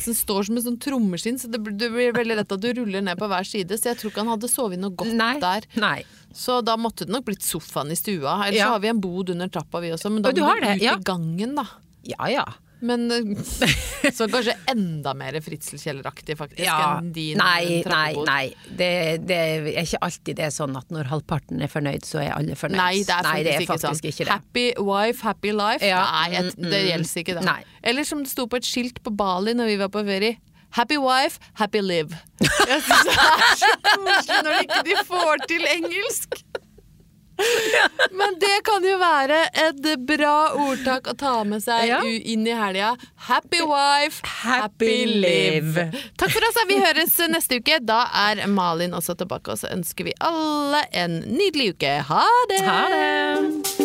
Så 0.00 0.12
den 0.12 0.14
står 0.18 0.46
som 0.46 0.56
en 0.56 0.62
sånn 0.64 0.78
trommeskinn, 0.80 1.38
så 1.40 1.50
det, 1.50 1.60
blir- 1.64 1.76
det 1.78 1.90
blir 1.92 2.12
veldig 2.14 2.36
lett 2.38 2.52
at 2.54 2.60
du 2.62 2.72
ruller 2.74 3.02
ned 3.02 3.18
på 3.18 3.28
hver 3.30 3.44
side. 3.44 3.70
Så 3.78 3.90
jeg 3.92 3.98
tror 4.00 4.10
ikke 4.12 4.22
han 4.24 4.32
hadde 4.34 4.48
sovet 4.52 4.78
noe 4.78 4.94
godt 4.94 5.14
Nei. 5.14 5.38
der. 5.42 5.66
Nei. 5.80 6.04
Så 6.34 6.60
da 6.66 6.76
måtte 6.76 7.06
det 7.06 7.12
nok 7.14 7.24
blitt 7.28 7.42
sofaen 7.46 7.90
i 7.94 7.96
stua. 7.98 8.40
Ellers 8.46 8.58
Ja. 8.58 8.66
så 8.66 8.70
har 8.76 8.80
vi 8.80 8.88
en 8.88 9.00
bod 9.00 9.30
under 9.30 9.48
trappa 9.48 9.80
vi 9.80 9.92
også, 9.94 10.10
men 10.10 10.22
da 10.22 10.30
Og 10.30 10.38
må 10.38 10.54
du 10.54 10.60
det, 10.66 10.76
ut 10.76 10.82
ja. 10.82 10.96
i 10.98 11.02
gangen, 11.02 11.54
da. 11.54 11.66
Ja 12.04 12.26
ja. 12.28 12.44
Men 12.84 13.06
eh, 13.14 14.10
så 14.12 14.28
kanskje 14.30 14.54
enda 14.70 15.14
mer 15.16 15.38
fritzelkjelleraktig 15.44 16.36
faktisk 16.38 16.64
ja. 16.66 16.78
enn 16.98 17.10
din 17.16 17.40
Nei, 17.40 17.64
nei, 17.64 17.82
trappebod. 17.86 18.28
nei. 18.28 18.46
Det, 18.68 18.90
det 19.28 19.40
er 19.40 19.82
ikke 19.82 20.02
alltid 20.04 20.40
det 20.40 20.48
er 20.48 20.54
sånn 20.54 20.76
at 20.78 20.92
når 20.94 21.10
halvparten 21.12 21.64
er 21.64 21.72
fornøyd, 21.72 22.04
så 22.06 22.20
er 22.22 22.32
alle 22.36 22.58
fornøyd. 22.58 22.80
Nei, 22.80 23.04
det 23.06 23.16
er 23.16 23.24
faktisk, 23.24 23.44
det 23.44 23.54
er 23.54 23.66
ikke 23.66 23.78
sånn. 23.86 24.00
ikke 24.12 24.26
det. 24.26 24.32
Happy 24.32 24.66
wife, 24.90 25.24
happy 25.24 25.54
life. 25.56 25.84
Ja, 25.84 26.02
Nei, 26.20 26.26
et, 26.40 26.50
mm, 26.58 26.66
det 26.68 26.80
mm. 26.80 26.88
gjelder 26.90 27.22
ikke 27.24 27.38
det. 27.38 27.46
Nei. 27.48 27.60
Eller 27.84 28.08
som 28.08 28.24
det 28.24 28.32
sto 28.32 28.48
på 28.50 28.60
et 28.60 28.68
skilt 28.68 29.00
på 29.04 29.14
Bali 29.14 29.56
når 29.56 29.72
vi 29.72 29.78
var 29.80 29.92
på 29.94 30.04
ferie. 30.06 30.40
Happy 30.74 30.98
wife, 30.98 31.38
happy 31.54 31.80
live. 31.80 32.16
Jeg 32.70 32.80
synes 32.82 33.04
det 33.06 33.14
er 33.14 33.58
så 33.60 33.72
koselig 33.84 34.40
når 34.42 34.62
ikke 34.64 35.04
får 35.06 35.44
til 35.46 35.68
engelsk. 35.70 36.40
Men 38.18 38.36
det 38.40 38.60
kan 38.66 38.84
jo 38.86 38.94
være 39.00 39.40
et 39.66 39.80
bra 40.06 40.52
ordtak 40.54 41.08
å 41.10 41.14
ta 41.18 41.32
med 41.48 41.62
seg 41.64 41.88
Ja. 41.88 42.00
inn 42.04 42.46
i 42.46 42.54
helga. 42.56 42.94
Happy 43.28 43.60
wife, 43.66 44.20
happy 44.42 44.62
Happy 44.64 45.06
live. 45.06 45.88
Takk 46.20 46.30
for 46.34 46.46
oss, 46.48 46.60
vi 46.68 46.78
høres 46.82 47.16
neste 47.32 47.58
uke. 47.60 47.80
Da 47.84 48.04
er 48.26 48.44
Malin 48.50 48.94
også 48.96 49.16
tilbake, 49.18 49.54
og 49.54 49.58
så 49.60 49.72
ønsker 49.74 50.08
vi 50.10 50.14
alle 50.24 50.84
en 50.92 51.20
nydelig 51.26 51.74
uke. 51.74 51.96
Ha 52.10 52.24
det! 52.52 52.62
Ha 52.68 52.84
det! 52.94 53.83